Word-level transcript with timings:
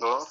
¿No? 0.00 0.26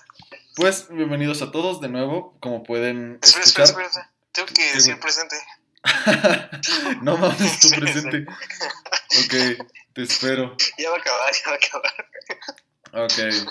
Pues 0.55 0.87
bienvenidos 0.89 1.41
a 1.41 1.51
todos 1.51 1.81
de 1.81 1.87
nuevo, 1.89 2.37
como 2.39 2.63
pueden 2.63 3.19
Espera, 3.21 3.43
escuchar. 3.43 3.65
espera, 3.65 3.87
espera. 3.87 4.13
Tengo 4.31 4.47
que 4.53 4.73
decir 4.73 4.99
presente. 4.99 5.35
no 7.01 7.17
mames, 7.17 7.59
tu 7.59 7.69
presente. 7.79 8.25
Ok, 8.27 9.67
te 9.93 10.03
espero. 10.03 10.55
Ya 10.77 10.89
va 10.89 10.97
a 10.97 10.99
acabar, 10.99 11.33
ya 11.33 11.49
va 11.49 11.53
a 11.53 11.57
acabar. 11.57 13.05
Ok. 13.05 13.47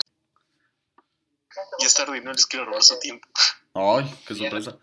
Ya 1.79 1.87
es 1.87 1.93
tarde 1.93 2.17
y 2.17 2.21
no 2.21 2.31
les 2.31 2.45
quiero 2.45 2.65
robar 2.65 2.83
su 2.83 2.97
tiempo. 2.99 3.27
Ay, 3.73 4.05
qué 4.27 4.35
sorpresa. 4.35 4.77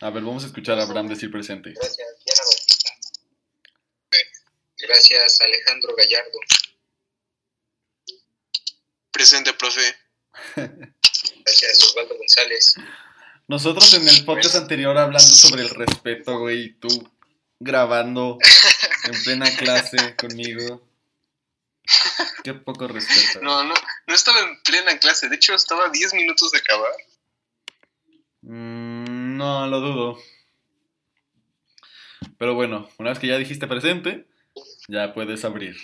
A 0.00 0.10
ver, 0.10 0.22
vamos 0.22 0.44
a 0.44 0.46
escuchar 0.48 0.78
a 0.78 0.82
Abraham 0.82 1.08
decir 1.08 1.30
presente. 1.30 1.72
Gracias, 1.72 1.96
Diana 2.24 2.42
Bautista. 2.44 2.90
Gracias, 4.78 5.40
Alejandro 5.40 5.94
Gallardo. 5.96 6.38
Presente, 9.10 9.52
profe. 9.54 10.05
Gracias, 10.56 11.82
Osvaldo 11.82 12.16
González. 12.16 12.76
Nosotros 13.48 13.94
en 13.94 14.08
el 14.08 14.24
podcast 14.24 14.56
anterior 14.56 14.96
hablando 14.98 15.28
sobre 15.28 15.62
el 15.62 15.70
respeto, 15.70 16.38
güey, 16.38 16.64
y 16.64 16.72
tú 16.74 16.88
grabando 17.60 18.38
en 19.04 19.22
plena 19.22 19.50
clase 19.56 20.16
conmigo. 20.16 20.86
Qué 22.42 22.54
poco 22.54 22.88
respeto. 22.88 23.40
No, 23.42 23.62
no, 23.64 23.74
no 24.06 24.14
estaba 24.14 24.40
en 24.40 24.60
plena 24.62 24.98
clase. 24.98 25.28
De 25.28 25.36
hecho, 25.36 25.54
estaba 25.54 25.86
a 25.86 25.90
10 25.90 26.14
minutos 26.14 26.50
de 26.50 26.58
acabar. 26.58 26.92
Mm, 28.42 29.36
no, 29.36 29.66
lo 29.68 29.80
dudo. 29.80 30.18
Pero 32.38 32.54
bueno, 32.54 32.88
una 32.98 33.10
vez 33.10 33.18
que 33.18 33.28
ya 33.28 33.38
dijiste 33.38 33.66
presente, 33.66 34.26
ya 34.88 35.14
puedes 35.14 35.44
abrir. 35.44 35.76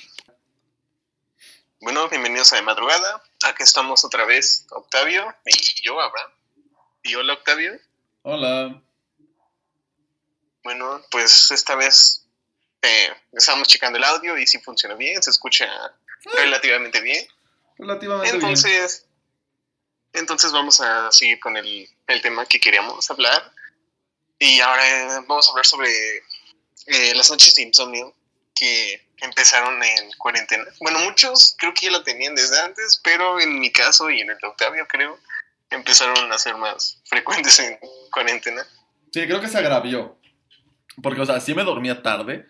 Bueno, 1.82 2.08
bienvenidos 2.08 2.52
a 2.52 2.56
De 2.56 2.62
Madrugada. 2.62 3.24
Aquí 3.44 3.64
estamos 3.64 4.04
otra 4.04 4.24
vez, 4.24 4.66
Octavio 4.70 5.34
y 5.44 5.82
yo, 5.82 6.00
Abraham. 6.00 6.30
Y 7.02 7.16
hola, 7.16 7.32
Octavio. 7.32 7.76
Hola. 8.22 8.80
Bueno, 10.62 11.02
pues 11.10 11.50
esta 11.50 11.74
vez 11.74 12.24
eh, 12.82 13.12
estamos 13.32 13.66
checando 13.66 13.98
el 13.98 14.04
audio 14.04 14.38
y 14.38 14.46
si 14.46 14.60
funciona 14.60 14.94
bien, 14.94 15.20
se 15.24 15.30
escucha 15.30 15.68
relativamente 16.36 17.00
bien. 17.00 17.26
Relativamente 17.78 18.30
bien. 18.30 18.36
Entonces, 18.36 19.04
entonces 20.12 20.52
vamos 20.52 20.80
a 20.80 21.10
seguir 21.10 21.40
con 21.40 21.56
el, 21.56 21.88
el 22.06 22.22
tema 22.22 22.46
que 22.46 22.60
queríamos 22.60 23.10
hablar. 23.10 23.52
Y 24.38 24.60
ahora 24.60 25.24
vamos 25.26 25.48
a 25.48 25.50
hablar 25.50 25.66
sobre 25.66 25.90
eh, 26.86 27.12
las 27.16 27.28
noches 27.28 27.56
de 27.56 27.62
insomnio 27.62 28.14
que 28.54 29.04
empezaron 29.22 29.82
en 29.82 30.10
cuarentena. 30.18 30.64
Bueno, 30.80 30.98
muchos 31.00 31.54
creo 31.58 31.72
que 31.74 31.86
ya 31.86 31.92
lo 31.92 32.02
tenían 32.02 32.34
desde 32.34 32.60
antes, 32.60 33.00
pero 33.02 33.40
en 33.40 33.58
mi 33.58 33.70
caso 33.72 34.10
y 34.10 34.20
en 34.20 34.30
el 34.30 34.38
de 34.38 34.46
Octavio 34.48 34.86
creo 34.88 35.18
empezaron 35.70 36.30
a 36.30 36.38
ser 36.38 36.56
más 36.56 37.00
frecuentes 37.06 37.58
en 37.60 37.78
cuarentena. 38.12 38.62
Sí, 39.12 39.26
creo 39.26 39.40
que 39.40 39.48
se 39.48 39.58
agravió. 39.58 40.18
Porque, 41.02 41.20
o 41.22 41.26
sea, 41.26 41.40
sí 41.40 41.54
me 41.54 41.64
dormía 41.64 42.02
tarde. 42.02 42.46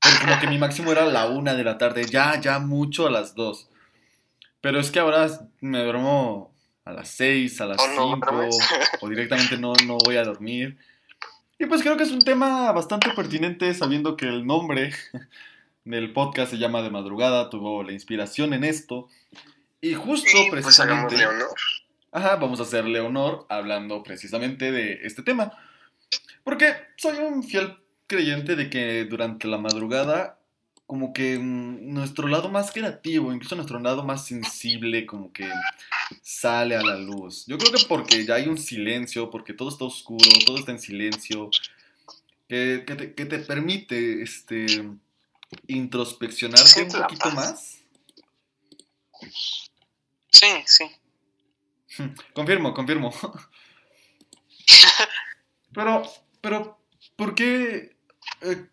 Pero 0.00 0.16
como 0.20 0.40
que 0.40 0.46
mi 0.46 0.56
máximo 0.58 0.92
era 0.92 1.04
la 1.04 1.26
una 1.26 1.54
de 1.54 1.64
la 1.64 1.76
tarde. 1.76 2.06
Ya, 2.06 2.40
ya 2.40 2.58
mucho 2.58 3.06
a 3.06 3.10
las 3.10 3.34
dos. 3.34 3.68
Pero 4.60 4.78
es 4.80 4.90
que 4.90 4.98
ahora 5.00 5.28
me 5.60 5.82
duermo 5.82 6.54
a 6.84 6.92
las 6.92 7.08
seis, 7.08 7.60
a 7.60 7.66
las 7.66 7.78
Oh, 7.80 8.14
cinco. 8.14 8.48
o 9.00 9.08
directamente 9.08 9.56
no, 9.58 9.72
no 9.86 9.98
voy 9.98 10.16
a 10.16 10.24
dormir. 10.24 10.78
Y 11.58 11.66
pues 11.66 11.82
creo 11.82 11.96
que 11.96 12.04
es 12.04 12.10
un 12.10 12.20
tema 12.20 12.72
bastante 12.72 13.10
pertinente 13.10 13.74
sabiendo 13.74 14.16
que 14.16 14.26
el 14.26 14.46
nombre 14.46 14.92
del 15.84 16.12
podcast 16.12 16.50
se 16.50 16.58
llama 16.58 16.82
De 16.82 16.90
Madrugada. 16.90 17.50
Tuvo 17.50 17.82
la 17.82 17.92
inspiración 17.92 18.52
en 18.54 18.64
esto. 18.64 19.08
Y 19.80 19.94
justo 19.94 20.28
Y 20.30 20.50
pues 20.50 20.64
precisamente... 20.64 21.16
hagámosle 21.16 21.26
honor. 21.26 21.58
Ajá, 22.12 22.36
vamos 22.36 22.60
a 22.60 22.64
hacerle 22.64 23.00
honor 23.00 23.46
hablando 23.48 24.02
precisamente 24.02 24.72
de 24.72 25.00
este 25.04 25.22
tema. 25.22 25.52
Porque 26.42 26.74
soy 26.96 27.18
un 27.18 27.42
fiel 27.42 27.76
creyente 28.06 28.56
de 28.56 28.68
que 28.68 29.04
durante 29.04 29.46
la 29.46 29.58
madrugada, 29.58 30.38
como 30.86 31.12
que 31.12 31.38
mm, 31.38 31.92
nuestro 31.94 32.26
lado 32.26 32.48
más 32.48 32.72
creativo, 32.72 33.32
incluso 33.32 33.54
nuestro 33.54 33.78
lado 33.78 34.02
más 34.04 34.26
sensible, 34.26 35.06
como 35.06 35.32
que 35.32 35.48
sale 36.20 36.74
a 36.74 36.82
la 36.82 36.96
luz. 36.96 37.46
Yo 37.46 37.56
creo 37.56 37.72
que 37.72 37.84
porque 37.86 38.26
ya 38.26 38.34
hay 38.34 38.48
un 38.48 38.58
silencio, 38.58 39.30
porque 39.30 39.54
todo 39.54 39.68
está 39.68 39.84
oscuro, 39.84 40.26
todo 40.44 40.58
está 40.58 40.72
en 40.72 40.80
silencio, 40.80 41.50
que, 42.48 42.82
que 42.84 42.96
te, 42.96 43.14
que 43.14 43.26
te 43.26 43.38
permite 43.38 44.22
este, 44.22 44.66
introspeccionarte 45.66 46.82
un 46.82 46.88
poquito 46.90 47.24
paz. 47.30 47.34
más. 47.34 47.78
Sí, 50.30 50.46
sí. 50.66 50.84
Confirmo, 52.34 52.72
confirmo. 52.72 53.12
pero, 55.74 56.02
pero, 56.40 56.78
¿por 57.16 57.34
qué? 57.34 57.96
eh, 58.42 58.66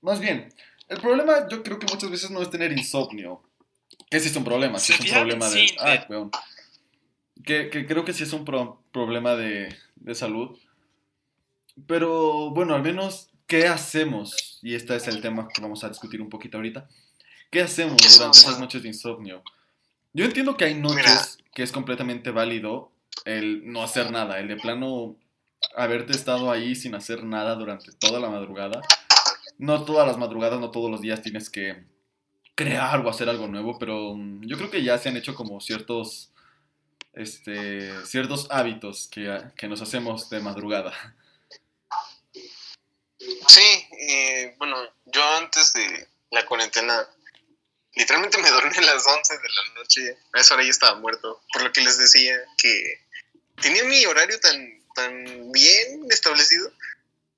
más 0.00 0.20
bien, 0.20 0.52
el 0.88 1.00
problema 1.00 1.48
yo 1.48 1.62
creo 1.62 1.78
que 1.78 1.86
muchas 1.86 2.10
veces 2.10 2.30
no 2.30 2.42
es 2.42 2.50
tener 2.50 2.72
insomnio. 2.72 3.42
Que 4.10 4.20
sí 4.20 4.28
es 4.28 4.36
un 4.36 4.44
problema, 4.44 4.78
sí 4.78 4.92
es 4.92 5.00
un 5.00 5.06
problema 5.08 5.48
de... 5.50 5.68
sí, 5.68 5.76
Ay, 5.80 6.00
weón. 6.08 6.30
Que, 7.44 7.68
que 7.70 7.86
creo 7.86 8.04
que 8.04 8.12
sí 8.14 8.22
es 8.22 8.32
un 8.32 8.44
pro- 8.44 8.82
problema 8.92 9.34
de, 9.34 9.76
de 9.96 10.14
salud. 10.14 10.56
Pero, 11.86 12.50
bueno, 12.50 12.74
al 12.74 12.82
menos, 12.82 13.28
¿qué 13.46 13.66
hacemos? 13.66 14.47
Y 14.62 14.74
este 14.74 14.96
es 14.96 15.08
el 15.08 15.20
tema 15.20 15.48
que 15.48 15.62
vamos 15.62 15.84
a 15.84 15.88
discutir 15.88 16.20
un 16.20 16.28
poquito 16.28 16.58
ahorita. 16.58 16.88
¿Qué 17.50 17.62
hacemos 17.62 17.96
durante 18.16 18.38
esas 18.38 18.60
noches 18.60 18.82
de 18.82 18.88
insomnio? 18.88 19.42
Yo 20.12 20.24
entiendo 20.24 20.56
que 20.56 20.64
hay 20.64 20.74
noches 20.74 21.38
que 21.54 21.62
es 21.62 21.72
completamente 21.72 22.30
válido 22.30 22.92
el 23.24 23.70
no 23.70 23.82
hacer 23.82 24.10
nada, 24.10 24.38
el 24.38 24.48
de 24.48 24.56
plano 24.56 25.16
haberte 25.76 26.12
estado 26.12 26.50
ahí 26.50 26.74
sin 26.74 26.94
hacer 26.94 27.24
nada 27.24 27.54
durante 27.54 27.92
toda 27.92 28.20
la 28.20 28.30
madrugada. 28.30 28.80
No 29.58 29.84
todas 29.84 30.06
las 30.06 30.18
madrugadas, 30.18 30.60
no 30.60 30.70
todos 30.70 30.90
los 30.90 31.00
días 31.00 31.22
tienes 31.22 31.50
que 31.50 31.84
crear 32.54 33.04
o 33.04 33.10
hacer 33.10 33.28
algo 33.28 33.48
nuevo, 33.48 33.78
pero 33.78 34.14
mm, 34.14 34.42
yo 34.46 34.56
creo 34.56 34.70
que 34.70 34.82
ya 34.82 34.98
se 34.98 35.08
han 35.08 35.16
hecho 35.16 35.34
como 35.34 35.60
ciertos, 35.60 36.32
este, 37.12 37.90
ciertos 38.04 38.48
hábitos 38.50 39.08
que, 39.08 39.40
que 39.56 39.68
nos 39.68 39.82
hacemos 39.82 40.30
de 40.30 40.40
madrugada. 40.40 40.92
Sí, 43.48 43.88
eh, 44.08 44.54
bueno, 44.58 44.76
yo 45.06 45.24
antes 45.36 45.72
de 45.72 46.08
la 46.30 46.44
cuarentena, 46.46 47.08
literalmente 47.94 48.38
me 48.38 48.50
dormí 48.50 48.76
a 48.76 48.82
las 48.82 49.06
11 49.06 49.38
de 49.38 49.48
la 49.48 49.74
noche. 49.74 50.18
A 50.32 50.40
esa 50.40 50.54
hora 50.54 50.64
ya 50.64 50.70
estaba 50.70 50.98
muerto. 50.98 51.42
Por 51.52 51.62
lo 51.62 51.72
que 51.72 51.80
les 51.80 51.98
decía 51.98 52.34
que 52.56 53.06
tenía 53.60 53.84
mi 53.84 54.04
horario 54.06 54.38
tan, 54.40 54.84
tan 54.94 55.52
bien 55.52 56.06
establecido 56.10 56.70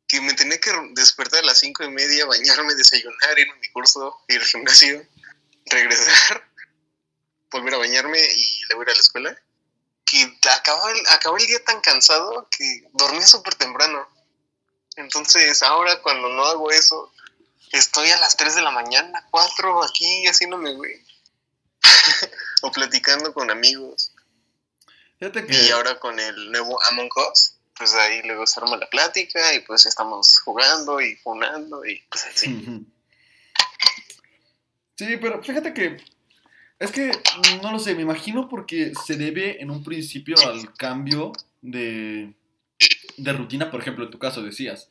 que 0.06 0.21
me 0.21 0.34
tenía 0.34 0.59
que 0.59 0.73
despertar 0.91 1.41
a 1.41 1.47
las 1.47 1.61
5 1.61 1.84
y 1.84 1.91
media, 1.91 2.27
bañarme, 2.27 2.75
desayunar, 2.75 3.39
ir 3.39 3.49
a 3.49 3.55
mi 3.55 3.69
curso, 3.69 4.21
ir 4.28 4.41
al 4.41 4.47
gimnasio, 4.47 5.07
regresar, 5.67 6.51
volver 7.53 7.75
a 7.75 7.78
bañarme 7.78 8.19
y 8.19 8.61
luego 8.69 8.83
ir 8.83 8.91
a 8.91 8.95
la 8.95 9.01
escuela. 9.01 9.43
Que 10.05 10.37
acababa 10.51 10.91
el, 10.91 11.01
acabó 11.11 11.37
el 11.37 11.47
día 11.47 11.62
tan 11.65 11.81
cansado 11.81 12.49
que 12.51 12.83
dormía 12.93 13.25
súper 13.27 13.55
temprano. 13.55 14.09
Entonces, 14.97 15.62
ahora 15.62 16.01
cuando 16.03 16.28
no 16.28 16.45
hago 16.45 16.71
eso, 16.71 17.12
estoy 17.73 18.11
a 18.11 18.21
las 18.21 18.37
3 18.37 18.56
de 18.56 18.62
la 18.62 18.71
mañana, 18.71 19.27
4 19.31 19.83
aquí 19.84 20.27
haciéndome 20.27 20.75
güey. 20.75 21.05
o 22.62 22.71
platicando 22.71 23.33
con 23.33 23.51
amigos. 23.51 24.12
Fíjate 25.19 25.47
que... 25.47 25.65
Y 25.65 25.71
ahora 25.71 25.99
con 25.99 26.19
el 26.19 26.51
nuevo 26.51 26.83
Among 26.84 27.11
Us, 27.31 27.56
pues 27.77 27.95
ahí 27.95 28.23
luego 28.23 28.47
se 28.47 28.61
arma 28.61 28.77
la 28.77 28.89
plática 28.89 29.55
y 29.55 29.61
pues 29.61 29.87
estamos 29.87 30.39
jugando 30.45 31.01
y 31.01 31.17
funando 31.17 31.84
y 31.84 32.03
pues 32.11 32.25
así. 32.25 32.87
Sí, 34.97 35.17
pero 35.17 35.43
fíjate 35.43 35.72
que 35.72 35.97
es 36.78 36.91
que 36.93 37.11
no 37.62 37.72
lo 37.72 37.78
sé, 37.78 37.95
me 37.95 38.03
imagino 38.03 38.49
porque 38.49 38.93
se 39.07 39.17
debe 39.17 39.62
en 39.62 39.71
un 39.71 39.84
principio 39.84 40.37
al 40.47 40.75
cambio 40.75 41.33
de, 41.60 42.34
de 43.22 43.33
rutina, 43.33 43.71
por 43.71 43.81
ejemplo, 43.81 44.05
en 44.05 44.11
tu 44.11 44.19
caso 44.19 44.43
decías, 44.43 44.91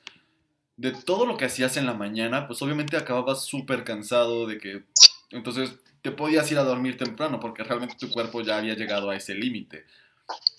de 0.77 0.91
todo 0.91 1.25
lo 1.25 1.37
que 1.37 1.45
hacías 1.45 1.75
en 1.77 1.85
la 1.85 1.93
mañana, 1.93 2.47
pues 2.47 2.61
obviamente 2.61 2.95
acababas 2.97 3.43
súper 3.45 3.83
cansado 3.83 4.47
de 4.47 4.57
que 4.57 4.83
entonces 5.31 5.71
te 6.01 6.11
podías 6.11 6.49
ir 6.51 6.57
a 6.57 6.63
dormir 6.63 6.97
temprano 6.97 7.39
porque 7.39 7.63
realmente 7.63 7.95
tu 7.99 8.09
cuerpo 8.09 8.41
ya 8.41 8.57
había 8.57 8.75
llegado 8.75 9.09
a 9.09 9.15
ese 9.15 9.35
límite. 9.35 9.85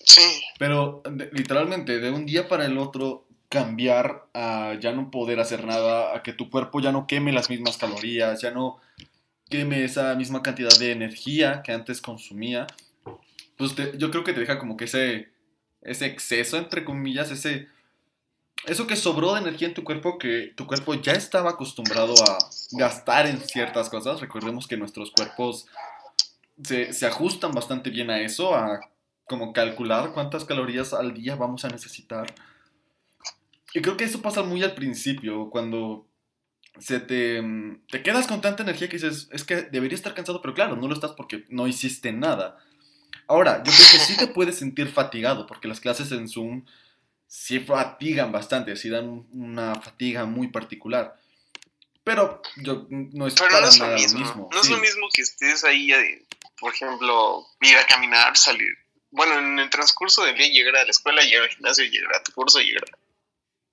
Sí, 0.05 0.21
Pero 0.59 1.01
de- 1.09 1.29
literalmente, 1.33 1.99
de 1.99 2.11
un 2.11 2.25
día 2.25 2.47
para 2.47 2.65
el 2.65 2.77
otro, 2.77 3.25
cambiar 3.49 4.27
a 4.33 4.75
ya 4.79 4.91
no 4.93 5.11
poder 5.11 5.39
hacer 5.39 5.65
nada, 5.65 6.15
a 6.15 6.23
que 6.23 6.31
tu 6.33 6.49
cuerpo 6.49 6.79
ya 6.79 6.91
no 6.91 7.05
queme 7.07 7.31
las 7.33 7.49
mismas 7.49 7.77
calorías, 7.77 8.41
ya 8.41 8.51
no 8.51 8.79
queme 9.49 9.83
esa 9.83 10.15
misma 10.15 10.41
cantidad 10.41 10.77
de 10.79 10.91
energía 10.91 11.61
que 11.63 11.73
antes 11.73 11.99
consumía, 12.01 12.67
pues 13.57 13.75
te- 13.75 13.97
yo 13.97 14.09
creo 14.11 14.23
que 14.23 14.31
te 14.33 14.39
deja 14.39 14.57
como 14.59 14.77
que 14.77 14.85
ese, 14.85 15.30
ese 15.81 16.05
exceso, 16.05 16.57
entre 16.57 16.83
comillas, 16.83 17.31
ese, 17.31 17.67
eso 18.65 18.87
que 18.87 18.95
sobró 18.95 19.33
de 19.33 19.41
energía 19.41 19.67
en 19.67 19.73
tu 19.73 19.83
cuerpo, 19.83 20.17
que 20.17 20.53
tu 20.55 20.67
cuerpo 20.67 20.93
ya 20.93 21.13
estaba 21.13 21.51
acostumbrado 21.51 22.13
a 22.23 22.37
gastar 22.71 23.25
en 23.25 23.39
ciertas 23.39 23.89
cosas. 23.89 24.21
Recordemos 24.21 24.67
que 24.67 24.77
nuestros 24.77 25.11
cuerpos 25.11 25.67
se, 26.63 26.93
se 26.93 27.07
ajustan 27.07 27.51
bastante 27.51 27.89
bien 27.89 28.09
a 28.09 28.21
eso, 28.21 28.55
a 28.55 28.79
como 29.25 29.53
calcular 29.53 30.11
cuántas 30.13 30.45
calorías 30.45 30.93
al 30.93 31.13
día 31.13 31.35
vamos 31.35 31.65
a 31.65 31.69
necesitar. 31.69 32.33
Y 33.73 33.81
creo 33.81 33.97
que 33.97 34.03
eso 34.03 34.21
pasa 34.21 34.43
muy 34.43 34.61
al 34.63 34.75
principio, 34.75 35.49
cuando 35.49 36.05
se 36.79 36.99
te, 36.99 37.41
te 37.89 38.03
quedas 38.03 38.27
con 38.27 38.41
tanta 38.41 38.63
energía 38.63 38.89
que 38.89 38.97
dices, 38.97 39.29
es 39.31 39.43
que 39.43 39.61
debería 39.63 39.95
estar 39.95 40.13
cansado, 40.13 40.41
pero 40.41 40.53
claro, 40.53 40.75
no 40.75 40.87
lo 40.87 40.93
estás 40.93 41.11
porque 41.11 41.45
no 41.49 41.67
hiciste 41.67 42.11
nada. 42.11 42.57
Ahora, 43.31 43.63
yo 43.63 43.71
creo 43.71 43.87
que 43.93 43.99
sí 43.99 44.17
te 44.17 44.27
puedes 44.35 44.57
sentir 44.57 44.91
fatigado, 44.91 45.47
porque 45.47 45.69
las 45.69 45.79
clases 45.79 46.11
en 46.11 46.27
Zoom 46.27 46.65
sí 47.27 47.61
fatigan 47.61 48.29
bastante, 48.29 48.75
sí 48.75 48.89
dan 48.89 49.25
una 49.31 49.73
fatiga 49.75 50.25
muy 50.25 50.49
particular. 50.49 51.17
Pero 52.03 52.41
yo 52.57 52.87
no 52.89 53.27
es 53.27 53.35
Pero 53.35 53.49
para 53.49 53.61
no 53.61 53.67
es 53.67 53.79
lo 53.79 54.19
mismo. 54.19 54.49
No 54.51 54.59
es 54.59 54.69
lo 54.69 54.77
mismo 54.79 55.07
que 55.13 55.21
estés 55.21 55.63
ahí, 55.63 55.93
eh, 55.93 56.25
por 56.59 56.73
ejemplo, 56.73 57.47
ir 57.61 57.77
a 57.77 57.85
caminar, 57.85 58.35
salir. 58.35 58.73
Bueno, 59.11 59.39
en 59.39 59.59
el 59.59 59.69
transcurso 59.69 60.25
del 60.25 60.35
día 60.35 60.49
llegar 60.49 60.75
a 60.75 60.83
la 60.83 60.91
escuela, 60.91 61.21
llegar 61.21 61.43
al 61.43 61.49
gimnasio, 61.51 61.85
llegar 61.85 62.13
a 62.13 62.23
tu 62.23 62.33
curso, 62.33 62.59
llegar 62.59 62.83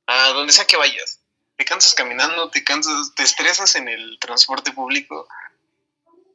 a 0.06 0.28
donde 0.34 0.52
sea 0.52 0.66
que 0.66 0.76
vayas. 0.76 1.20
Te 1.56 1.64
cansas 1.64 1.94
caminando, 1.94 2.49
te 2.50 2.62
cansas, 2.62 3.12
te 3.16 3.25
estresas 3.25 3.75
en 3.75 3.88
el 3.88 4.19
transporte 4.20 4.70
público 4.70 5.26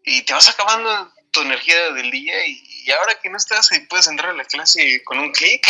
y 0.04 0.24
te 0.24 0.34
vas 0.34 0.50
acabando 0.50 1.13
tu 1.34 1.42
energía 1.42 1.92
del 1.92 2.10
día 2.12 2.48
y, 2.48 2.64
y 2.86 2.92
ahora 2.92 3.20
que 3.22 3.30
no 3.30 3.38
estás 3.38 3.72
y 3.74 3.82
puedes 3.82 4.08
entrar 4.08 4.30
a 4.32 4.34
la 4.34 4.46
clase 4.46 5.04
con 5.04 5.20
un 5.20 5.32
clic, 5.32 5.62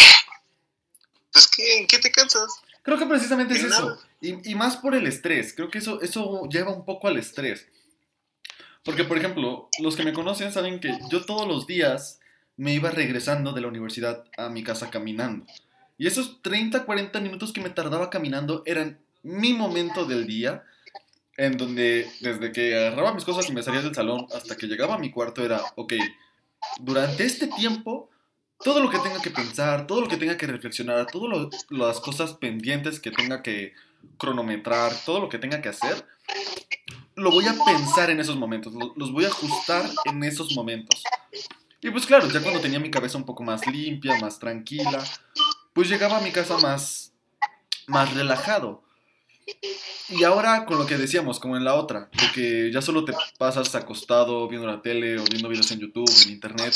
pues 1.32 1.48
¿qué? 1.48 1.80
¿en 1.80 1.88
qué 1.88 1.98
te 1.98 2.12
cansas? 2.12 2.62
Creo 2.84 3.00
que 3.00 3.06
precisamente 3.06 3.56
es 3.56 3.62
En 3.62 3.68
eso. 3.68 3.82
nada. 3.90 4.00
Y, 4.22 4.52
y 4.52 4.56
más 4.56 4.78
por 4.78 4.94
el 4.94 5.08
estrés. 5.08 5.54
Creo 5.56 5.70
que 5.72 5.80
eso, 5.80 6.02
eso 6.02 6.48
lleva 6.50 6.72
un 6.72 6.86
poco 6.86 7.08
al 7.08 7.18
estrés. 7.18 7.66
Porque, 8.84 9.06
por 9.06 9.18
ejemplo, 9.18 9.70
los 9.80 9.96
que 9.96 10.04
me 10.04 10.14
conocen 10.14 10.52
saben 10.52 10.80
que 10.80 11.00
yo 11.10 11.26
todos 11.26 11.48
los 11.48 11.66
días 11.66 12.20
me 12.58 12.74
iba 12.74 12.92
regresando 12.92 13.54
de 13.54 13.62
la 13.62 13.68
universidad 13.68 14.26
a 14.38 14.50
mi 14.50 14.64
casa 14.64 14.90
caminando. 14.90 15.46
Y 15.98 16.08
esos 16.08 16.42
30, 16.42 16.86
40 16.86 17.20
minutos 17.22 17.54
que 17.54 17.62
me 17.62 17.70
tardaba 17.70 18.10
caminando 18.10 18.64
eran 18.66 19.00
mi 19.22 19.54
momento 19.54 20.06
del 20.06 20.28
día 20.28 20.64
en 21.38 21.58
donde 21.58 22.10
desde 22.20 22.52
que 22.52 22.76
agarraba 22.78 23.14
mis 23.14 23.24
cosas 23.26 23.50
y 23.50 23.54
me 23.54 23.64
salía 23.64 23.82
del 23.82 23.96
salón 23.96 24.28
hasta 24.34 24.56
que 24.56 24.68
llegaba 24.68 24.96
a 24.96 25.00
mi 25.00 25.12
cuarto 25.12 25.44
era, 25.44 25.62
ok, 25.76 25.94
durante 26.80 27.26
este 27.26 27.48
tiempo, 27.48 28.10
todo 28.64 28.80
lo 28.82 28.90
que 28.90 29.00
tenga 29.00 29.22
que 29.22 29.32
pensar, 29.32 29.88
todo 29.88 30.02
lo 30.02 30.08
que 30.08 30.18
tenga 30.18 30.38
que 30.38 30.48
reflexionar, 30.48 31.08
todas 31.12 31.50
las 31.70 32.00
cosas 32.00 32.34
pendientes 32.34 33.00
que 33.00 33.12
tenga 33.12 33.42
que 33.42 33.74
cronometrar, 34.18 34.94
todo 35.06 35.20
lo 35.20 35.30
que 35.30 35.40
tenga 35.40 35.62
que 35.62 35.70
hacer, 35.70 36.06
lo 37.16 37.32
voy 37.32 37.46
a 37.48 37.56
pensar 37.66 38.10
en 38.10 38.20
esos 38.20 38.36
momentos, 38.38 38.74
lo- 38.74 38.94
los 38.96 39.12
voy 39.12 39.26
a 39.26 39.30
ajustar 39.30 39.86
en 40.06 40.24
esos 40.24 40.56
momentos. 40.56 41.04
Y 41.82 41.90
pues 41.92 42.06
claro, 42.06 42.30
ya 42.30 42.42
cuando 42.42 42.62
tenía 42.62 42.80
mi 42.80 42.90
cabeza 42.92 43.18
un 43.18 43.26
poco 43.26 43.44
más 43.44 43.68
limpia, 43.68 44.18
más 44.20 44.40
tranquila, 44.40 45.04
pues 45.74 45.90
llegaba 45.90 46.18
a 46.18 46.22
mi 46.22 46.32
casa 46.32 46.58
más, 46.60 47.12
más 47.88 48.14
relajado. 48.14 48.84
Y 50.10 50.24
ahora 50.24 50.66
con 50.66 50.78
lo 50.78 50.86
que 50.86 50.98
decíamos, 50.98 51.40
como 51.40 51.58
en 51.58 51.64
la 51.64 51.76
otra, 51.76 52.10
de 52.12 52.32
que 52.34 52.72
ya 52.72 52.82
solo 52.82 53.06
te 53.06 53.14
pasas 53.38 53.74
acostado 53.76 54.48
viendo 54.48 54.68
la 54.68 54.82
tele 54.82 55.20
o 55.20 55.24
viendo 55.24 55.50
videos 55.50 55.72
en 55.72 55.80
YouTube, 55.80 56.10
en 56.26 56.32
internet, 56.32 56.76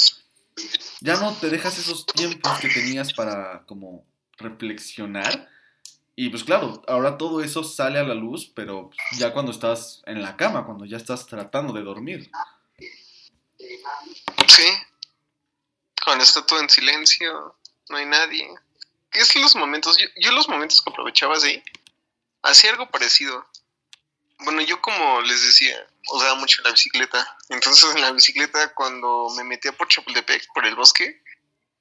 ya 1.01 1.17
no 1.17 1.33
te 1.33 1.49
dejas 1.49 1.77
esos 1.77 2.05
tiempos 2.05 2.59
que 2.59 2.69
tenías 2.69 3.13
para 3.13 3.63
como 3.65 4.05
reflexionar. 4.37 5.49
Y 6.15 6.29
pues 6.29 6.43
claro, 6.43 6.81
ahora 6.87 7.17
todo 7.17 7.43
eso 7.43 7.63
sale 7.63 7.99
a 7.99 8.03
la 8.03 8.15
luz, 8.15 8.51
pero 8.55 8.89
ya 9.17 9.33
cuando 9.33 9.51
estás 9.51 10.01
en 10.05 10.21
la 10.21 10.35
cama, 10.35 10.65
cuando 10.65 10.85
ya 10.85 10.97
estás 10.97 11.27
tratando 11.27 11.73
de 11.73 11.83
dormir. 11.83 12.31
Sí. 14.47 14.67
Cuando 16.03 16.23
está 16.23 16.45
todo 16.45 16.59
en 16.59 16.69
silencio, 16.69 17.55
no 17.89 17.97
hay 17.97 18.05
nadie. 18.05 18.47
¿Qué 19.11 19.19
es 19.19 19.35
los 19.35 19.55
momentos? 19.55 19.97
Yo, 20.15 20.31
los 20.31 20.49
momentos 20.49 20.81
que 20.81 20.89
aprovechaba 20.89 21.35
así, 21.35 21.61
hacía 22.47 22.71
algo 22.71 22.89
parecido. 22.89 23.45
Bueno, 24.39 24.61
yo 24.61 24.81
como 24.81 25.21
les 25.21 25.43
decía, 25.43 25.87
usaba 26.11 26.35
mucho 26.35 26.61
la 26.63 26.71
bicicleta. 26.71 27.37
Entonces 27.49 27.95
en 27.95 28.01
la 28.01 28.11
bicicleta 28.11 28.73
cuando 28.73 29.29
me 29.35 29.43
metía 29.43 29.71
por 29.71 29.87
Chapultepec, 29.87 30.47
por 30.53 30.65
el 30.65 30.75
bosque, 30.75 31.21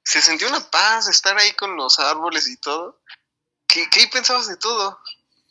se 0.03 0.21
sentía 0.21 0.49
una 0.49 0.71
paz 0.71 1.09
estar 1.09 1.37
ahí 1.39 1.53
con 1.53 1.77
los 1.77 1.99
árboles 1.99 2.49
y 2.49 2.57
todo. 2.57 3.01
Que, 3.67 3.89
que 3.91 4.01
ahí 4.01 4.07
pensabas 4.07 4.49
de 4.49 4.57
todo. 4.57 5.01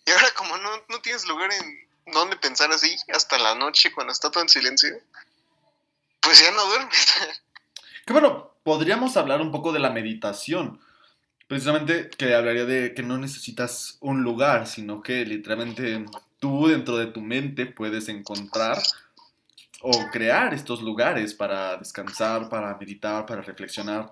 Y 0.05 0.11
ahora 0.11 0.31
como 0.35 0.57
no, 0.57 0.69
no 0.89 1.01
tienes 1.01 1.25
lugar 1.25 1.51
en 1.51 2.13
donde 2.13 2.37
pensar 2.37 2.71
así, 2.71 2.95
hasta 3.13 3.37
la 3.37 3.55
noche 3.55 3.91
cuando 3.91 4.13
está 4.13 4.29
todo 4.29 4.43
en 4.43 4.49
silencio, 4.49 4.89
pues 6.19 6.39
ya 6.39 6.51
no 6.51 6.65
duermes. 6.65 7.07
Que 8.05 8.13
bueno, 8.13 8.55
podríamos 8.61 9.17
hablar 9.17 9.41
un 9.41 9.51
poco 9.51 9.71
de 9.71 9.79
la 9.79 9.89
meditación. 9.89 10.79
Precisamente 11.47 12.09
que 12.09 12.33
hablaría 12.33 12.65
de 12.65 12.93
que 12.93 13.03
no 13.03 13.17
necesitas 13.17 13.97
un 14.01 14.23
lugar, 14.23 14.65
sino 14.65 15.01
que 15.01 15.25
literalmente 15.25 16.05
tú 16.39 16.67
dentro 16.67 16.97
de 16.97 17.07
tu 17.07 17.21
mente 17.21 17.67
puedes 17.67 18.09
encontrar 18.09 18.81
o 19.81 19.91
crear 20.11 20.53
estos 20.55 20.81
lugares 20.81 21.35
para 21.35 21.77
descansar, 21.77 22.49
para 22.49 22.75
meditar, 22.77 23.25
para 23.27 23.43
reflexionar. 23.43 24.11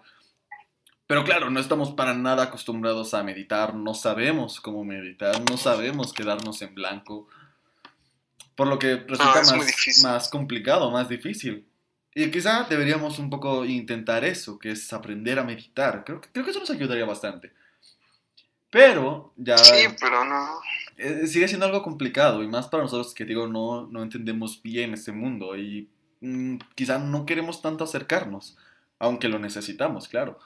Pero 1.07 1.23
claro, 1.23 1.49
no 1.49 1.59
estamos 1.59 1.91
para 1.91 2.13
nada 2.13 2.43
acostumbrados 2.43 3.13
a 3.13 3.23
meditar, 3.23 3.73
no 3.73 3.95
sabemos 3.95 4.61
cómo 4.61 4.83
meditar, 4.83 5.41
no 5.49 5.57
sabemos 5.57 6.13
quedarnos 6.13 6.61
en 6.61 6.75
blanco. 6.75 7.27
Por 8.55 8.67
lo 8.67 8.77
que 8.77 8.97
resulta 8.97 9.41
más, 9.55 9.65
difícil. 9.65 10.03
más 10.03 10.29
complicado, 10.29 10.91
más 10.91 11.09
difícil. 11.09 11.65
Y 12.15 12.29
quizá 12.29 12.67
deberíamos 12.69 13.17
un 13.19 13.29
poco 13.29 13.65
intentar 13.65 14.23
eso, 14.23 14.59
que 14.59 14.71
es 14.71 14.93
aprender 14.93 15.39
a 15.39 15.43
meditar. 15.43 16.03
Creo, 16.05 16.21
que- 16.21 16.29
creo 16.31 16.45
que 16.45 16.51
eso 16.51 16.59
nos 16.59 16.69
ayudaría 16.69 17.05
bastante. 17.05 17.51
Pero 18.69 19.33
ya 19.37 19.57
Sí, 19.57 19.85
pero 19.99 20.23
no. 20.25 20.47
eh, 20.97 21.27
sigue 21.27 21.47
siendo 21.47 21.65
algo 21.65 21.81
complicado 21.83 22.43
y 22.43 22.47
más 22.47 22.67
para 22.67 22.83
nosotros 22.83 23.13
que 23.13 23.25
digo 23.25 23.47
no, 23.47 23.85
no 23.87 24.01
entendemos 24.03 24.61
bien 24.63 24.93
este 24.93 25.11
mundo 25.11 25.55
y 25.57 25.89
mm, 26.21 26.57
quizá 26.75 26.97
no 26.99 27.25
queremos 27.25 27.61
tanto 27.61 27.83
acercarnos, 27.83 28.57
aunque 28.99 29.27
lo 29.27 29.37
necesitamos, 29.39 30.07
claro. 30.07 30.39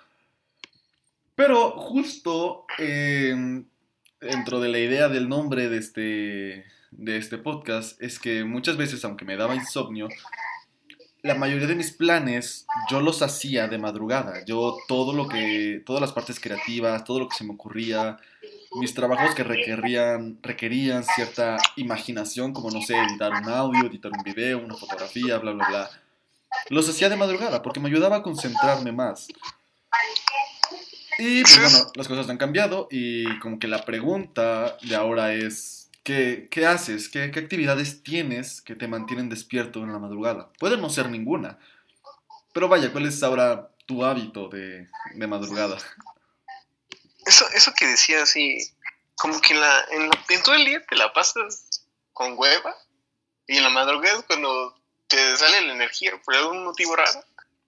Pero 1.36 1.72
justo 1.72 2.66
eh, 2.80 3.64
dentro 4.20 4.60
de 4.60 4.70
la 4.70 4.80
idea 4.80 5.08
del 5.08 5.30
nombre 5.30 5.70
de 5.70 5.78
este, 5.78 6.66
de 6.92 7.18
este 7.18 7.38
podcast 7.38 8.02
es 8.02 8.20
que 8.20 8.44
muchas 8.44 8.76
veces, 8.76 9.06
aunque 9.06 9.24
me 9.26 9.38
daba 9.38 9.56
insomnio, 9.56 10.08
la 11.28 11.36
mayoría 11.36 11.68
de 11.68 11.76
mis 11.76 11.92
planes 11.92 12.66
yo 12.90 13.02
los 13.02 13.22
hacía 13.22 13.68
de 13.68 13.78
madrugada. 13.78 14.44
Yo 14.46 14.78
todo 14.88 15.14
lo 15.14 15.28
que, 15.28 15.84
todas 15.86 16.02
las 16.02 16.14
partes 16.14 16.40
creativas, 16.40 17.04
todo 17.04 17.20
lo 17.20 17.30
que 17.30 17.36
se 17.36 17.44
me 17.44 17.54
ocurría, 17.54 18.18
mis 18.80 18.94
trabajos 18.94 19.36
que 19.36 19.44
requerían, 19.44 20.40
requerían 20.42 21.04
cierta 21.04 21.58
imaginación, 21.76 22.54
como 22.54 22.72
no 22.72 22.82
sé, 22.82 22.98
editar 22.98 23.32
un 23.32 23.50
audio, 23.50 23.88
editar 23.88 24.12
un 24.12 24.24
video, 24.24 24.60
una 24.60 24.76
fotografía, 24.76 25.38
bla, 25.38 25.52
bla, 25.52 25.68
bla. 25.68 25.90
Los 26.70 26.90
hacía 26.90 27.10
de 27.10 27.18
madrugada 27.18 27.62
porque 27.62 27.80
me 27.80 27.90
ayudaba 27.90 28.18
a 28.18 28.24
concentrarme 28.24 28.92
más. 28.92 29.28
Y 31.20 31.42
pues 31.42 31.60
bueno, 31.60 31.92
las 31.96 32.08
cosas 32.08 32.30
han 32.30 32.38
cambiado 32.38 32.88
y 32.92 33.40
como 33.40 33.60
que 33.60 33.68
la 33.68 33.84
pregunta 33.86 34.78
de 34.84 34.96
ahora 34.96 35.34
es, 35.34 35.87
¿qué, 36.14 36.66
haces? 36.66 37.10
¿Qué, 37.10 37.32
¿Qué 37.32 37.40
actividades 37.40 38.02
tienes 38.04 38.62
que 38.62 38.76
te 38.76 38.88
mantienen 38.88 39.30
despierto 39.30 39.80
en 39.84 39.92
la 39.92 40.00
madrugada? 40.00 40.52
Puede 40.60 40.78
no 40.78 40.90
ser 40.90 41.10
ninguna. 41.10 41.60
Pero 42.54 42.68
vaya, 42.70 42.92
¿cuál 42.92 43.06
es 43.06 43.22
ahora 43.24 43.72
tu 43.86 44.04
hábito 44.04 44.48
de, 44.50 44.88
de 45.14 45.28
madrugada? 45.28 45.78
Eso, 47.26 47.46
eso 47.54 47.74
que 47.78 47.88
decía 47.88 48.24
así, 48.24 48.58
como 49.16 49.40
que 49.42 49.54
en, 49.54 49.62
la, 49.62 49.86
en, 49.92 50.10
la- 50.10 50.26
en 50.30 50.44
todo 50.44 50.56
el 50.56 50.66
día 50.66 50.86
te 50.86 50.96
la 50.96 51.12
pasas 51.14 51.84
con 52.14 52.36
hueva 52.38 52.76
y 53.48 53.58
en 53.58 53.64
la 53.64 53.70
madrugada 53.70 54.20
es 54.20 54.26
cuando 54.26 54.76
te 55.08 55.36
sale 55.38 55.62
la 55.62 55.74
energía 55.74 56.12
por 56.24 56.36
algún 56.36 56.64
motivo 56.64 56.96
raro. 56.96 57.20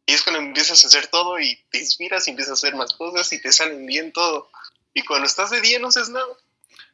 Y 0.06 0.14
es 0.14 0.24
cuando 0.24 0.40
empiezas 0.42 0.84
a 0.84 0.88
hacer 0.88 1.08
todo 1.08 1.40
y 1.40 1.56
te 1.72 1.78
inspiras 1.80 2.28
y 2.28 2.32
empiezas 2.32 2.52
a 2.52 2.54
hacer 2.68 2.76
más 2.76 2.94
cosas 2.94 3.32
y 3.32 3.42
te 3.42 3.52
salen 3.52 3.86
bien 3.86 4.12
todo. 4.12 4.50
Y 4.94 5.04
cuando 5.04 5.28
estás 5.28 5.52
de 5.52 5.62
día 5.62 5.78
no 5.80 5.90
haces 5.90 6.10
nada. 6.10 6.26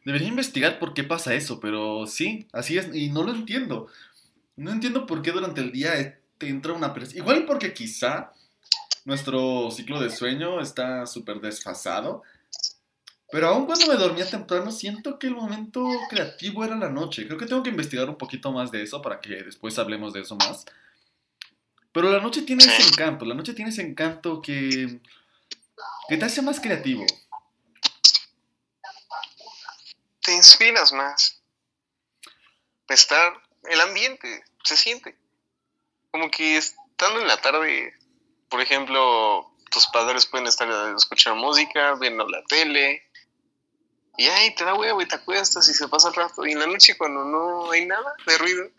Debería 0.06 0.28
investigar 0.28 0.78
por 0.78 0.94
qué 0.94 1.04
pasa 1.04 1.34
eso, 1.34 1.60
pero 1.60 2.06
sí, 2.06 2.48
así 2.54 2.78
es, 2.78 2.96
y 2.96 3.10
no 3.10 3.24
lo 3.24 3.34
entiendo. 3.34 3.88
No 4.56 4.72
entiendo 4.72 5.08
por 5.08 5.24
qué 5.24 5.32
durante 5.32 5.62
el 5.62 5.72
día 5.72 6.20
te 6.38 6.48
entra 6.48 6.74
una 6.74 6.94
presión. 6.94 7.24
Igual 7.24 7.46
porque 7.46 7.74
quizá 7.74 8.32
nuestro 9.04 9.72
ciclo 9.72 10.00
de 10.00 10.12
sueño 10.12 10.62
está 10.62 11.08
súper 11.08 11.42
desfasado. 11.42 12.22
Pero 13.32 13.48
aun 13.48 13.66
cuando 13.66 13.88
me 13.88 13.96
dormía 13.96 14.30
temprano, 14.30 14.72
siento 14.72 15.18
que 15.18 15.28
el 15.28 15.36
momento 15.36 15.84
creativo 16.10 16.64
era 16.64 16.76
la 16.76 16.90
noche. 16.90 17.26
Creo 17.26 17.40
que 17.40 17.48
tengo 17.48 17.64
que 17.64 17.72
investigar 17.72 18.08
un 18.08 18.18
poquito 18.18 18.52
más 18.52 18.72
de 18.72 18.84
eso 18.84 19.02
para 19.02 19.20
que 19.20 19.44
después 19.44 19.78
hablemos 19.80 20.14
de 20.14 20.22
eso 20.22 20.36
más. 20.36 20.66
Pero 21.92 22.12
la 22.12 22.22
noche 22.22 22.44
tiene 22.44 22.64
ese 22.64 22.84
encanto, 22.84 23.26
la 23.26 23.34
noche 23.34 23.54
tiene 23.54 23.72
ese 23.72 23.82
encanto 23.82 24.42
que, 24.42 25.00
que 26.08 26.18
te 26.18 26.26
hace 26.26 26.42
más 26.44 26.60
creativo. 26.60 27.06
Te 30.26 30.34
inspiras 30.34 30.92
más. 30.92 31.40
Estar, 32.90 33.42
el 33.70 33.80
ambiente 33.82 34.44
se 34.64 34.76
siente. 34.76 35.16
Como 36.12 36.32
que 36.32 36.58
es- 36.58 36.76
estando 36.92 37.22
en 37.22 37.28
la 37.28 37.38
tarde, 37.42 37.94
por 38.50 38.62
ejemplo, 38.62 39.52
tus 39.70 39.86
padres 39.88 40.26
pueden 40.26 40.48
estar 40.48 40.68
escuchando 40.96 41.40
música, 41.40 41.94
viendo 41.96 42.28
la 42.28 42.42
tele, 42.46 43.08
y 44.18 44.28
ahí 44.28 44.56
te 44.56 44.64
da 44.64 44.74
huevo 44.76 45.02
y 45.02 45.08
te 45.08 45.16
acuestas 45.16 45.68
y 45.68 45.74
se 45.74 45.88
pasa 45.90 46.08
el 46.08 46.16
rato. 46.16 46.46
Y 46.46 46.54
en 46.54 46.60
la 46.60 46.68
noche, 46.68 46.98
cuando 46.98 47.26
no 47.26 47.70
hay 47.72 47.86
nada 47.86 48.16
de 48.26 48.38
ruido, 48.38 48.70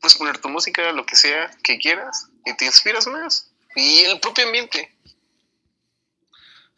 puedes 0.00 0.16
poner 0.16 0.38
tu 0.38 0.48
música, 0.48 0.92
lo 0.92 1.04
que 1.04 1.14
sea 1.14 1.50
que 1.62 1.78
quieras, 1.78 2.28
y 2.46 2.56
te 2.56 2.64
inspiras 2.64 3.06
más. 3.06 3.50
Y 3.76 4.00
el 4.04 4.18
propio 4.18 4.46
ambiente. 4.46 4.96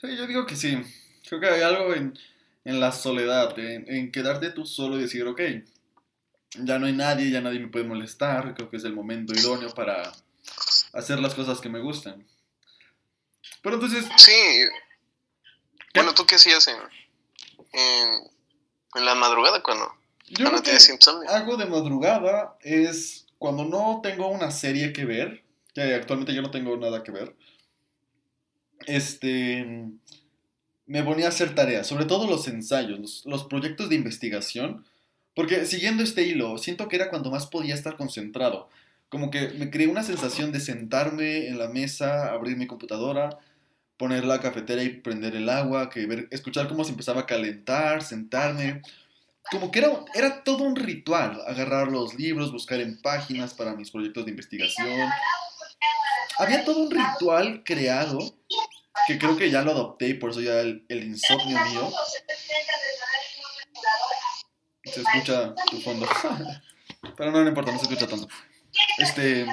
Yo 0.02 0.26
digo 0.26 0.44
que 0.44 0.56
sí. 0.56 0.82
Creo 1.28 1.40
que 1.40 1.48
hay 1.48 1.62
algo 1.62 1.94
en, 1.94 2.18
en 2.64 2.80
la 2.80 2.92
soledad, 2.92 3.58
en, 3.58 3.90
en 3.92 4.12
quedarte 4.12 4.50
tú 4.50 4.66
solo 4.66 4.98
y 4.98 5.02
decir, 5.02 5.26
ok, 5.26 5.40
ya 6.54 6.78
no 6.78 6.86
hay 6.86 6.92
nadie, 6.92 7.30
ya 7.30 7.40
nadie 7.40 7.60
me 7.60 7.68
puede 7.68 7.84
molestar, 7.84 8.54
creo 8.54 8.70
que 8.70 8.76
es 8.76 8.84
el 8.84 8.94
momento 8.94 9.32
idóneo 9.34 9.70
para 9.70 10.12
hacer 10.92 11.20
las 11.20 11.34
cosas 11.34 11.60
que 11.60 11.68
me 11.68 11.80
gustan. 11.80 12.26
Pero 13.62 13.76
entonces, 13.76 14.06
Sí. 14.16 14.32
Bueno, 15.94 16.14
¿tú 16.14 16.24
qué 16.24 16.36
hacías 16.36 16.68
en, 16.68 16.76
en, 17.72 18.30
en 18.94 19.04
la 19.04 19.14
madrugada 19.16 19.62
cuando, 19.62 19.92
yo 20.28 20.36
cuando 20.36 20.50
lo 20.52 20.56
que 20.58 20.62
tienes 20.64 20.88
insomnio? 20.88 21.28
hago 21.28 21.56
de 21.56 21.66
madrugada 21.66 22.56
es 22.60 23.26
cuando 23.38 23.64
no 23.64 24.00
tengo 24.02 24.28
una 24.28 24.50
serie 24.50 24.92
que 24.92 25.04
ver, 25.04 25.44
que 25.74 25.94
actualmente 25.94 26.34
yo 26.34 26.42
no 26.42 26.50
tengo 26.50 26.76
nada 26.76 27.02
que 27.02 27.10
ver, 27.10 27.34
este, 28.86 29.88
me 30.90 31.04
ponía 31.04 31.26
a 31.26 31.28
hacer 31.28 31.54
tareas, 31.54 31.86
sobre 31.86 32.04
todo 32.04 32.26
los 32.26 32.48
ensayos, 32.48 33.22
los, 33.24 33.44
proyectos 33.44 33.88
de 33.88 33.94
investigación, 33.94 34.84
porque 35.36 35.64
siguiendo 35.64 36.02
este 36.02 36.24
hilo, 36.24 36.58
siento 36.58 36.88
que 36.88 36.96
era 36.96 37.10
cuando 37.10 37.30
más 37.30 37.46
podía 37.46 37.76
estar 37.76 37.96
concentrado. 37.96 38.68
Como 39.08 39.30
que 39.30 39.50
me 39.50 39.70
creé 39.70 39.86
una 39.86 40.02
sensación 40.02 40.50
de 40.50 40.58
sentarme 40.58 41.46
en 41.46 41.58
la 41.58 41.68
mesa, 41.68 42.32
abrir 42.32 42.56
mi 42.56 42.66
computadora, 42.66 43.38
poner 43.96 44.24
la 44.24 44.40
cafetera 44.40 44.82
y 44.82 44.88
prender 44.88 45.36
el 45.36 45.48
agua, 45.48 45.90
que 45.90 46.06
ver, 46.06 46.26
escuchar 46.32 46.66
cómo 46.66 46.82
se 46.82 46.90
empezaba 46.90 47.20
a 47.20 47.26
calentar, 47.26 48.02
sentarme. 48.02 48.82
Como 49.52 49.70
que 49.70 49.78
era, 49.78 49.92
era 50.14 50.42
todo 50.42 50.64
un 50.64 50.74
ritual, 50.74 51.40
agarrar 51.46 51.86
los 51.86 52.14
libros, 52.14 52.50
buscar 52.50 52.80
en 52.80 53.00
páginas 53.00 53.54
para 53.54 53.76
mis 53.76 53.92
proyectos 53.92 54.24
de 54.24 54.32
investigación. 54.32 55.08
Había 56.36 56.64
todo 56.64 56.82
un 56.82 56.90
ritual 56.90 57.62
creado, 57.64 58.18
que 59.06 59.18
creo 59.18 59.36
que 59.36 59.50
ya 59.50 59.62
lo 59.62 59.72
adopté 59.72 60.08
y 60.08 60.14
por 60.14 60.30
eso 60.30 60.40
ya 60.40 60.60
el, 60.60 60.84
el 60.88 61.04
insomnio 61.04 61.58
mío 61.66 61.92
se 64.84 65.00
escucha 65.00 65.54
tu 65.70 65.80
fondo. 65.80 66.06
Pero 67.16 67.30
no, 67.30 67.42
no 67.42 67.48
importa, 67.48 67.72
no 67.72 67.78
se 67.78 67.84
escucha 67.84 68.06
tanto. 68.06 68.28
Este, 68.98 69.46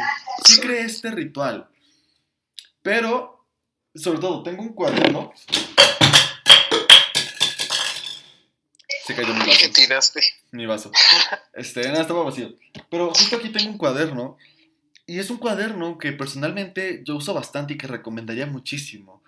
sí 0.45 0.59
creé 0.59 0.81
este 0.81 1.11
ritual. 1.11 1.69
Pero, 2.81 3.47
sobre 3.95 4.19
todo, 4.19 4.43
tengo 4.43 4.61
un 4.61 4.73
cuaderno. 4.73 5.33
Se 9.05 9.15
cayó 9.15 9.33
mi 9.33 9.39
vaso. 9.39 9.59
¿Qué 9.59 9.69
tiraste? 9.69 10.21
Mi 10.51 10.65
vaso. 10.65 10.91
Este, 11.53 11.87
nada, 11.87 12.01
estaba 12.01 12.23
vacío. 12.23 12.53
Pero 12.89 13.09
justo 13.09 13.37
aquí 13.37 13.49
tengo 13.49 13.71
un 13.71 13.77
cuaderno. 13.77 14.37
Y 15.05 15.19
es 15.19 15.29
un 15.29 15.37
cuaderno 15.37 15.97
que 15.97 16.11
personalmente 16.11 17.01
yo 17.05 17.15
uso 17.15 17.33
bastante 17.33 17.73
y 17.73 17.77
que 17.77 17.87
recomendaría 17.87 18.45
muchísimo. 18.45 19.23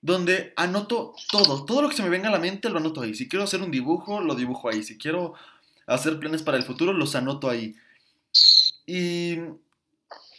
Donde 0.00 0.52
anoto 0.56 1.14
todo, 1.30 1.64
todo 1.64 1.82
lo 1.82 1.88
que 1.88 1.96
se 1.96 2.02
me 2.02 2.08
venga 2.08 2.28
a 2.28 2.32
la 2.32 2.38
mente 2.38 2.70
lo 2.70 2.78
anoto 2.78 3.00
ahí. 3.00 3.14
Si 3.14 3.28
quiero 3.28 3.44
hacer 3.44 3.62
un 3.62 3.70
dibujo, 3.70 4.20
lo 4.20 4.34
dibujo 4.34 4.68
ahí. 4.68 4.82
Si 4.82 4.98
quiero 4.98 5.34
hacer 5.86 6.18
planes 6.18 6.42
para 6.42 6.58
el 6.58 6.64
futuro, 6.64 6.92
los 6.92 7.14
anoto 7.14 7.48
ahí. 7.48 7.74
Y 8.86 9.38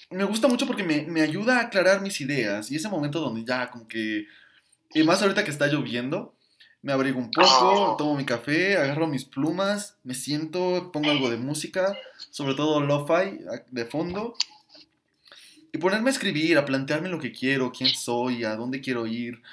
me 0.10 0.24
gusta 0.24 0.48
mucho 0.48 0.68
porque 0.68 0.84
me, 0.84 1.04
me 1.04 1.22
ayuda 1.22 1.58
a 1.58 1.62
aclarar 1.64 2.02
mis 2.02 2.22
ideas. 2.22 2.72
Y 2.72 2.76
ese 2.76 2.90
momento 2.90 3.20
donde 3.20 3.44
ya 3.44 3.70
como 3.70 3.88
que... 3.88 4.26
Y 4.94 5.04
más 5.04 5.22
ahorita 5.22 5.44
que 5.44 5.52
está 5.52 5.68
lloviendo, 5.68 6.38
me 6.82 6.94
abrigo 6.94 7.20
un 7.20 7.32
poco, 7.32 7.96
tomo 7.98 8.16
mi 8.16 8.26
café, 8.26 8.78
agarro 8.78 9.08
mis 9.08 9.26
plumas, 9.26 9.98
me 10.04 10.14
siento, 10.14 10.92
pongo 10.94 11.12
algo 11.12 11.30
de 11.30 11.38
música, 11.38 11.94
sobre 12.30 12.56
todo 12.56 12.80
lo-fi 12.80 13.40
de 13.72 13.86
fondo. 13.86 14.36
Y 15.78 15.80
ponerme 15.80 16.10
a 16.10 16.14
escribir, 16.14 16.58
a 16.58 16.66
plantearme 16.66 17.08
lo 17.08 17.20
que 17.20 17.32
quiero, 17.32 17.72
quién 17.72 17.92
soy, 17.92 18.44
a 18.44 18.56
dónde 18.56 18.82
quiero 18.82 19.06
ir. 19.06 19.44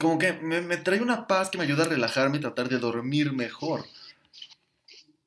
Como 0.00 0.18
que 0.18 0.32
me, 0.32 0.60
me 0.62 0.78
trae 0.78 1.00
una 1.00 1.28
paz 1.28 1.48
que 1.48 1.58
me 1.58 1.62
ayuda 1.62 1.84
a 1.84 1.88
relajarme 1.88 2.38
y 2.38 2.40
tratar 2.40 2.68
de 2.68 2.80
dormir 2.80 3.32
mejor. 3.32 3.84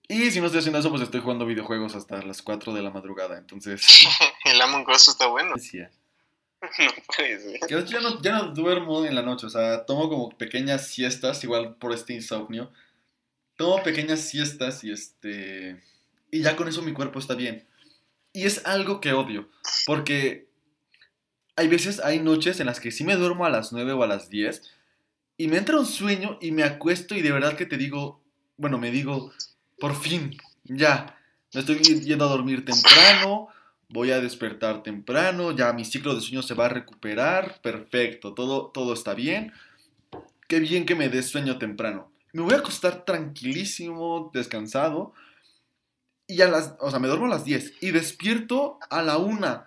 Y 0.09 0.31
si 0.31 0.41
no 0.41 0.47
estoy 0.47 0.59
haciendo 0.59 0.79
eso, 0.79 0.89
pues 0.89 1.03
estoy 1.03 1.21
jugando 1.21 1.45
videojuegos 1.45 1.95
hasta 1.95 2.21
las 2.23 2.41
4 2.41 2.73
de 2.73 2.81
la 2.81 2.89
madrugada. 2.89 3.37
Entonces, 3.37 3.87
El 4.43 4.61
Among 4.61 4.85
Us 4.89 5.07
está 5.07 5.27
bueno. 5.27 5.55
No 6.61 6.91
puede 7.15 7.39
ser. 7.39 7.59
Que 7.69 7.89
ya 7.89 8.01
no, 8.01 8.21
ya 8.21 8.33
no 8.33 8.47
duermo 8.47 9.05
en 9.05 9.15
la 9.15 9.21
noche, 9.21 9.45
o 9.45 9.49
sea, 9.49 9.85
tomo 9.85 10.09
como 10.09 10.37
pequeñas 10.37 10.87
siestas, 10.87 11.41
igual 11.45 11.75
por 11.75 11.93
este 11.93 12.11
insomnio. 12.11 12.73
Tomo 13.55 13.81
pequeñas 13.81 14.19
siestas 14.19 14.83
y 14.83 14.91
este. 14.91 15.81
Y 16.31 16.41
ya 16.41 16.57
con 16.57 16.67
eso 16.67 16.81
mi 16.81 16.91
cuerpo 16.91 17.19
está 17.19 17.33
bien. 17.33 17.68
Y 18.33 18.45
es 18.45 18.65
algo 18.65 19.01
que 19.01 19.13
odio, 19.13 19.49
porque 19.85 20.47
hay 21.55 21.67
veces, 21.67 21.99
hay 21.99 22.19
noches 22.19 22.59
en 22.59 22.67
las 22.67 22.79
que 22.79 22.91
sí 22.91 23.03
me 23.03 23.15
duermo 23.15 23.45
a 23.45 23.49
las 23.49 23.73
9 23.73 23.93
o 23.93 24.03
a 24.03 24.07
las 24.07 24.29
10 24.29 24.61
y 25.37 25.47
me 25.47 25.57
entra 25.57 25.79
un 25.79 25.85
sueño 25.85 26.37
y 26.41 26.51
me 26.51 26.63
acuesto 26.63 27.15
y 27.15 27.21
de 27.21 27.31
verdad 27.31 27.55
que 27.55 27.65
te 27.65 27.77
digo, 27.77 28.21
bueno, 28.57 28.77
me 28.77 28.91
digo, 28.91 29.31
por 29.79 29.95
fin, 29.95 30.37
ya, 30.63 31.17
me 31.53 31.61
estoy 31.61 31.79
yendo 31.79 32.25
a 32.25 32.29
dormir 32.29 32.65
temprano, 32.65 33.47
voy 33.89 34.11
a 34.11 34.21
despertar 34.21 34.83
temprano, 34.83 35.51
ya 35.51 35.73
mi 35.73 35.83
ciclo 35.85 36.13
de 36.13 36.21
sueño 36.21 36.43
se 36.43 36.53
va 36.53 36.67
a 36.67 36.69
recuperar, 36.69 37.59
perfecto, 37.61 38.33
todo, 38.33 38.67
todo 38.67 38.93
está 38.93 39.13
bien. 39.13 39.51
Qué 40.47 40.59
bien 40.59 40.85
que 40.85 40.95
me 40.95 41.09
des 41.09 41.27
sueño 41.27 41.57
temprano. 41.57 42.11
Me 42.33 42.41
voy 42.41 42.53
a 42.53 42.57
acostar 42.57 43.05
tranquilísimo, 43.05 44.31
descansado. 44.33 45.13
Y 46.29 46.43
a 46.43 46.47
las, 46.47 46.75
o 46.79 46.91
sea, 46.91 46.99
me 46.99 47.07
duermo 47.07 47.25
a 47.25 47.29
las 47.29 47.43
10 47.43 47.73
y 47.81 47.89
despierto 47.89 48.77
a 48.91 49.01
la 49.01 49.17
1, 49.17 49.65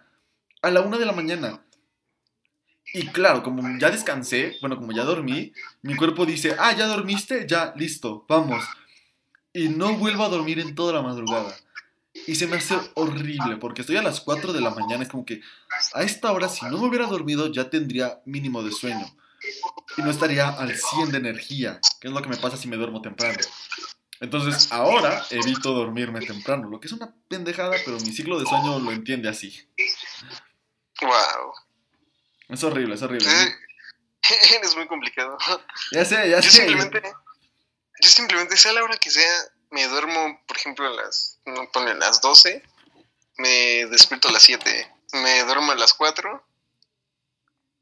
a 0.63 0.71
la 0.71 0.81
1 0.81 0.99
de 0.99 1.05
la 1.05 1.13
mañana. 1.13 1.61
Y 2.95 3.09
claro, 3.09 3.43
como 3.43 3.79
ya 3.81 3.91
descansé, 3.91 4.59
bueno, 4.61 4.77
como 4.77 4.93
ya 4.93 5.03
dormí, 5.03 5.53
mi 5.83 5.97
cuerpo 5.97 6.25
dice, 6.25 6.55
ah, 6.61 6.73
ya 6.73 6.87
dormiste, 6.87 7.49
ya, 7.49 7.75
listo, 7.75 8.25
vamos. 8.29 8.65
Y 9.53 9.71
no 9.71 9.97
vuelvo 9.97 10.23
a 10.23 10.29
dormir 10.29 10.61
en 10.61 10.77
toda 10.77 10.93
la 10.93 11.03
madrugada. 11.03 11.53
Y 12.29 12.37
se 12.37 12.47
me 12.47 12.59
hace 12.59 12.77
horrible, 12.95 13.57
porque 13.57 13.81
estoy 13.81 13.97
a 13.97 14.03
las 14.03 14.21
4 14.21 14.53
de 14.53 14.61
la 14.61 14.71
mañana, 14.71 15.03
es 15.03 15.09
como 15.09 15.25
que 15.25 15.41
a 15.95 16.05
esta 16.05 16.31
hora, 16.31 16.49
si 16.49 16.65
no 16.67 16.79
me 16.79 16.87
hubiera 16.87 17.07
dormido, 17.07 17.51
ya 17.51 17.71
tendría 17.71 18.21
mínimo 18.25 18.63
de 18.63 18.71
sueño. 18.71 19.07
Y 19.97 20.03
no 20.03 20.13
estaría 20.13 20.49
al 20.49 20.77
100 20.77 21.11
de 21.11 21.19
energía, 21.19 21.81
que 22.01 22.07
es 22.07 22.15
lo 22.15 22.23
que 22.23 22.29
me 22.29 22.37
pasa 22.37 22.57
si 22.57 22.69
me 22.69 22.77
duermo 22.77 23.03
temprano. 23.03 23.39
Entonces, 24.23 24.71
ahora 24.71 25.27
evito 25.31 25.73
dormirme 25.73 26.25
temprano, 26.25 26.69
lo 26.71 26.79
que 26.79 26.87
es 26.87 26.93
una 26.93 27.13
pendejada, 27.29 27.73
pero 27.85 27.99
mi 27.99 28.13
ciclo 28.13 28.39
de 28.39 28.47
sueño 28.47 28.79
lo 28.79 28.93
entiende 28.93 29.29
así. 29.29 29.69
Wow. 31.01 31.53
Es 32.49 32.63
horrible, 32.63 32.95
es 32.95 33.03
horrible. 33.03 33.29
Eh, 33.29 33.57
Eres 34.57 34.77
muy 34.77 34.87
complicado. 34.87 35.37
Ya 35.91 36.05
sé, 36.05 36.31
ya 36.31 36.39
Yo 36.39 36.51
sé. 36.51 36.59
simplemente, 36.59 37.03
yo 38.01 38.09
simplemente, 38.09 38.57
sea 38.57 38.73
la 38.73 38.85
hora 38.85 38.97
que 38.97 39.11
sea, 39.11 39.33
me 39.73 39.89
duermo, 39.89 40.41
por 40.47 40.57
ejemplo, 40.57 40.87
a 40.87 40.91
las, 40.91 41.41
no 41.45 41.69
pone 41.73 41.93
las 41.97 42.21
12, 42.21 42.63
me 43.39 43.87
despierto 43.87 44.29
a 44.29 44.33
las 44.33 44.45
7, 44.45 44.95
me 45.15 45.43
duermo 45.43 45.73
a 45.73 45.75
las 45.75 45.95
4, 45.95 46.47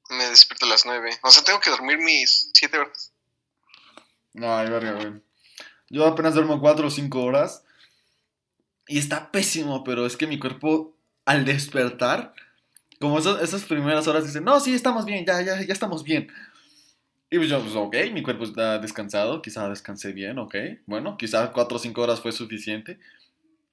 me 0.08 0.24
despierto 0.30 0.64
a 0.64 0.70
las 0.70 0.86
9. 0.86 1.18
O 1.20 1.30
sea, 1.30 1.44
tengo 1.44 1.60
que 1.60 1.68
dormir 1.68 1.98
mis 1.98 2.50
7 2.54 2.78
horas. 2.78 3.12
Ay, 4.36 4.70
verga, 4.70 4.92
güey. 4.92 5.29
Yo 5.90 6.06
apenas 6.06 6.34
duermo 6.34 6.60
4 6.60 6.86
o 6.86 6.90
5 6.90 7.22
horas. 7.22 7.64
Y 8.86 8.98
está 8.98 9.30
pésimo, 9.30 9.84
pero 9.84 10.06
es 10.06 10.16
que 10.16 10.26
mi 10.26 10.38
cuerpo, 10.38 10.96
al 11.24 11.44
despertar, 11.44 12.32
como 12.98 13.18
esas, 13.18 13.42
esas 13.42 13.64
primeras 13.64 14.08
horas, 14.08 14.24
dice, 14.24 14.40
no, 14.40 14.58
sí, 14.60 14.74
estamos 14.74 15.04
bien, 15.04 15.24
ya, 15.26 15.42
ya, 15.42 15.62
ya 15.62 15.72
estamos 15.72 16.02
bien. 16.02 16.28
Y 17.30 17.36
pues 17.36 17.48
yo, 17.48 17.60
pues 17.60 17.76
ok, 17.76 17.96
mi 18.12 18.22
cuerpo 18.22 18.44
está 18.44 18.78
descansado, 18.78 19.40
quizá 19.42 19.68
descansé 19.68 20.12
bien, 20.12 20.38
ok. 20.38 20.54
Bueno, 20.86 21.16
quizá 21.16 21.52
4 21.52 21.76
o 21.76 21.78
5 21.78 22.00
horas 22.00 22.20
fue 22.20 22.32
suficiente. 22.32 22.98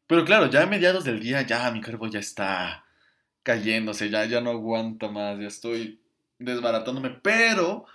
Pero 0.05 0.23
claro, 0.25 0.49
ya 0.49 0.63
a 0.63 0.67
mediados 0.67 1.03
del 1.03 1.19
día, 1.19 1.41
ya 1.41 1.69
mi 1.71 1.81
cuerpo 1.81 2.07
ya 2.07 2.19
está 2.19 2.85
cayéndose, 3.43 4.09
ya, 4.09 4.25
ya 4.25 4.41
no 4.41 4.51
aguanta 4.51 5.09
más, 5.09 5.39
ya 5.39 5.47
estoy 5.47 5.99
desbaratándome, 6.37 7.09
pero 7.09 7.85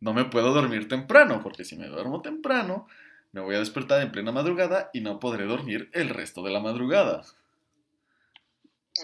no 0.00 0.12
me 0.12 0.24
puedo 0.24 0.52
dormir 0.52 0.88
temprano, 0.88 1.40
porque 1.42 1.64
si 1.64 1.76
me 1.76 1.86
duermo 1.86 2.20
temprano, 2.20 2.88
me 3.36 3.42
voy 3.42 3.54
a 3.54 3.58
despertar 3.58 4.00
en 4.00 4.10
plena 4.12 4.32
madrugada 4.32 4.88
y 4.94 5.02
no 5.02 5.20
podré 5.20 5.44
dormir 5.44 5.90
el 5.92 6.08
resto 6.08 6.42
de 6.42 6.50
la 6.50 6.58
madrugada. 6.58 7.22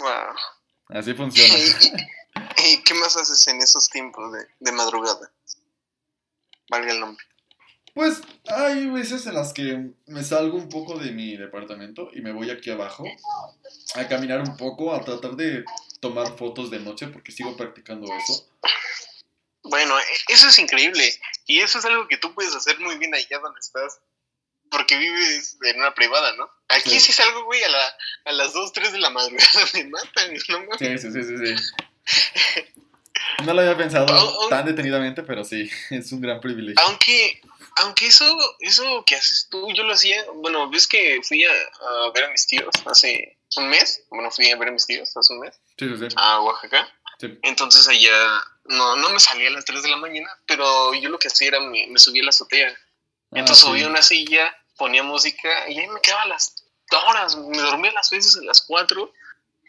Wow. 0.00 0.34
Así 0.88 1.12
funciona. 1.12 1.54
¿Y, 2.56 2.72
y 2.72 2.82
qué 2.82 2.94
más 2.94 3.14
haces 3.14 3.46
en 3.48 3.60
esos 3.60 3.90
tiempos 3.90 4.32
de, 4.32 4.46
de 4.58 4.72
madrugada? 4.72 5.30
Valga 6.70 6.92
el 6.92 7.00
nombre. 7.00 7.22
Pues 7.92 8.22
hay 8.48 8.86
veces 8.88 9.26
en 9.26 9.34
las 9.34 9.52
que 9.52 9.90
me 10.06 10.24
salgo 10.24 10.56
un 10.56 10.70
poco 10.70 10.98
de 10.98 11.10
mi 11.10 11.36
departamento 11.36 12.08
y 12.14 12.22
me 12.22 12.32
voy 12.32 12.48
aquí 12.48 12.70
abajo 12.70 13.04
a 13.96 14.08
caminar 14.08 14.40
un 14.40 14.56
poco, 14.56 14.94
a 14.94 15.04
tratar 15.04 15.32
de 15.32 15.62
tomar 16.00 16.38
fotos 16.38 16.70
de 16.70 16.80
noche 16.80 17.08
porque 17.08 17.32
sigo 17.32 17.54
practicando 17.54 18.06
eso. 18.06 18.48
Bueno, 19.64 19.98
e- 19.98 20.32
eso 20.32 20.48
es 20.48 20.58
increíble. 20.58 21.20
Y 21.44 21.60
eso 21.60 21.80
es 21.80 21.84
algo 21.84 22.08
que 22.08 22.16
tú 22.16 22.34
puedes 22.34 22.54
hacer 22.56 22.80
muy 22.80 22.96
bien 22.96 23.14
allá 23.14 23.38
donde 23.40 23.60
estás. 23.60 24.00
Porque 24.72 24.96
vives 24.96 25.56
en 25.62 25.78
una 25.78 25.94
privada, 25.94 26.32
¿no? 26.34 26.50
Aquí 26.68 26.98
Sí. 26.98 27.12
salgo, 27.12 27.44
güey, 27.44 27.62
a, 27.62 27.68
la, 27.68 27.96
a 28.24 28.32
las 28.32 28.52
2, 28.54 28.72
3 28.72 28.92
de 28.92 28.98
la 28.98 29.10
madrugada 29.10 29.68
me 29.74 29.84
matan, 29.84 30.34
¿no? 30.48 30.58
mames? 30.66 30.78
Sí, 30.78 30.98
sí, 30.98 31.12
sí, 31.12 31.22
sí, 31.22 31.56
sí. 31.56 32.64
No 33.44 33.54
lo 33.54 33.60
había 33.60 33.76
pensado 33.76 34.48
tan 34.48 34.66
detenidamente, 34.66 35.22
pero 35.22 35.44
sí, 35.44 35.70
es 35.90 36.10
un 36.12 36.20
gran 36.20 36.40
privilegio. 36.40 36.80
Aunque, 36.84 37.40
aunque 37.76 38.06
eso, 38.08 38.24
eso 38.60 39.04
que 39.06 39.14
haces 39.16 39.48
tú, 39.50 39.68
yo 39.74 39.84
lo 39.84 39.94
hacía. 39.94 40.24
Bueno, 40.34 40.68
ves 40.70 40.86
que 40.88 41.20
fui 41.22 41.44
a, 41.44 41.50
a 41.50 42.10
ver 42.14 42.24
a 42.24 42.28
mis 42.30 42.46
tíos 42.46 42.68
hace 42.86 43.38
un 43.56 43.68
mes. 43.68 44.02
Bueno, 44.10 44.30
fui 44.30 44.50
a 44.50 44.56
ver 44.56 44.68
a 44.68 44.72
mis 44.72 44.86
tíos 44.86 45.16
hace 45.16 45.32
un 45.32 45.40
mes 45.40 45.54
Sí, 45.78 45.88
sí, 45.88 45.96
sí. 46.10 46.14
a 46.16 46.40
Oaxaca. 46.40 46.88
Entonces 47.42 47.86
allá 47.88 48.12
no, 48.64 48.96
no 48.96 49.10
me 49.10 49.20
salía 49.20 49.48
a 49.48 49.52
las 49.52 49.64
3 49.64 49.82
de 49.82 49.90
la 49.90 49.96
mañana, 49.96 50.28
pero 50.46 50.92
yo 50.94 51.08
lo 51.08 51.18
que 51.18 51.28
hacía 51.28 51.48
era 51.48 51.60
me, 51.60 51.86
me 51.86 51.98
subía 51.98 52.22
a 52.22 52.24
la 52.26 52.30
azotea. 52.30 52.68
Ah, 53.30 53.38
Entonces 53.38 53.64
sí. 53.64 53.70
subía 53.70 53.86
a 53.86 53.90
una 53.90 54.02
silla, 54.02 54.56
ponía 54.82 55.04
música 55.04 55.68
y 55.68 55.78
ahí 55.78 55.86
me 55.86 56.00
quedaba 56.00 56.26
las 56.26 56.56
horas. 57.06 57.36
Me 57.36 57.58
dormía 57.58 57.92
las 57.92 58.10
veces 58.10 58.36
a 58.36 58.42
las 58.42 58.62
4 58.62 59.12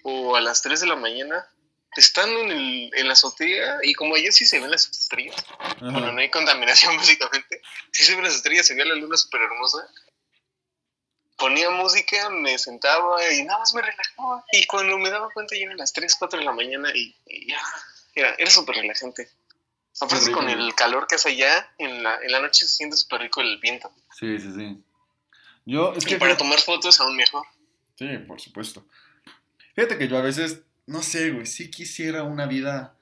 o 0.05 0.35
a 0.35 0.41
las 0.41 0.63
3 0.63 0.79
de 0.79 0.87
la 0.87 0.95
mañana, 0.95 1.47
estando 1.95 2.39
en, 2.39 2.49
el, 2.51 2.91
en 2.95 3.05
la 3.05 3.13
azotea. 3.13 3.77
Y 3.83 3.93
como 3.93 4.15
allá 4.15 4.31
sí 4.31 4.43
se 4.43 4.59
ven 4.59 4.71
las 4.71 4.89
estrellas, 4.89 5.35
Ajá. 5.59 5.75
bueno, 5.81 6.11
no 6.11 6.19
hay 6.19 6.31
contaminación 6.31 6.97
básicamente, 6.97 7.61
sí 7.91 8.03
se 8.03 8.15
ven 8.15 8.23
las 8.23 8.33
estrellas, 8.33 8.65
se 8.65 8.73
ve 8.73 8.85
la 8.85 8.95
luna 8.95 9.15
súper 9.15 9.41
hermosa. 9.43 9.87
Ponía 11.37 11.69
música, 11.69 12.31
me 12.31 12.57
sentaba 12.57 13.31
y 13.33 13.43
nada 13.43 13.59
más 13.59 13.71
me 13.75 13.83
relajaba. 13.83 14.43
Y 14.51 14.65
cuando 14.65 14.97
me 14.97 15.11
daba 15.11 15.29
cuenta 15.29 15.55
ya 15.55 15.65
eran 15.65 15.77
las 15.77 15.93
3, 15.93 16.15
4 16.17 16.39
de 16.39 16.45
la 16.45 16.53
mañana 16.53 16.89
y, 16.91 17.15
y 17.27 17.51
ya, 17.51 17.61
era, 18.15 18.33
era 18.39 18.49
súper 18.49 18.77
relajante. 18.77 19.29
Aparte 20.01 20.25
rico, 20.25 20.39
con 20.39 20.49
el 20.49 20.73
calor 20.73 21.05
que 21.05 21.15
hace 21.15 21.29
allá, 21.29 21.71
en 21.77 22.01
la, 22.01 22.19
en 22.19 22.31
la 22.31 22.39
noche 22.39 22.65
se 22.65 22.77
siente 22.77 22.97
súper 22.97 23.21
rico 23.21 23.41
el 23.41 23.59
viento. 23.59 23.91
Sí, 24.17 24.39
sí, 24.39 24.51
sí. 24.55 24.83
Yo, 25.65 25.93
es 25.93 26.03
Y 26.03 26.07
que. 26.07 26.17
para 26.17 26.37
tomar 26.37 26.59
fotos 26.59 26.99
aún 26.99 27.15
mejor. 27.15 27.45
Sí, 27.97 28.07
por 28.27 28.39
supuesto. 28.41 28.85
Fíjate 29.75 29.97
que 29.97 30.07
yo 30.07 30.17
a 30.17 30.21
veces, 30.21 30.61
no 30.85 31.01
sé, 31.01 31.31
güey, 31.31 31.45
sí 31.45 31.71
quisiera 31.71 32.23
una 32.23 32.45
vida 32.45 32.95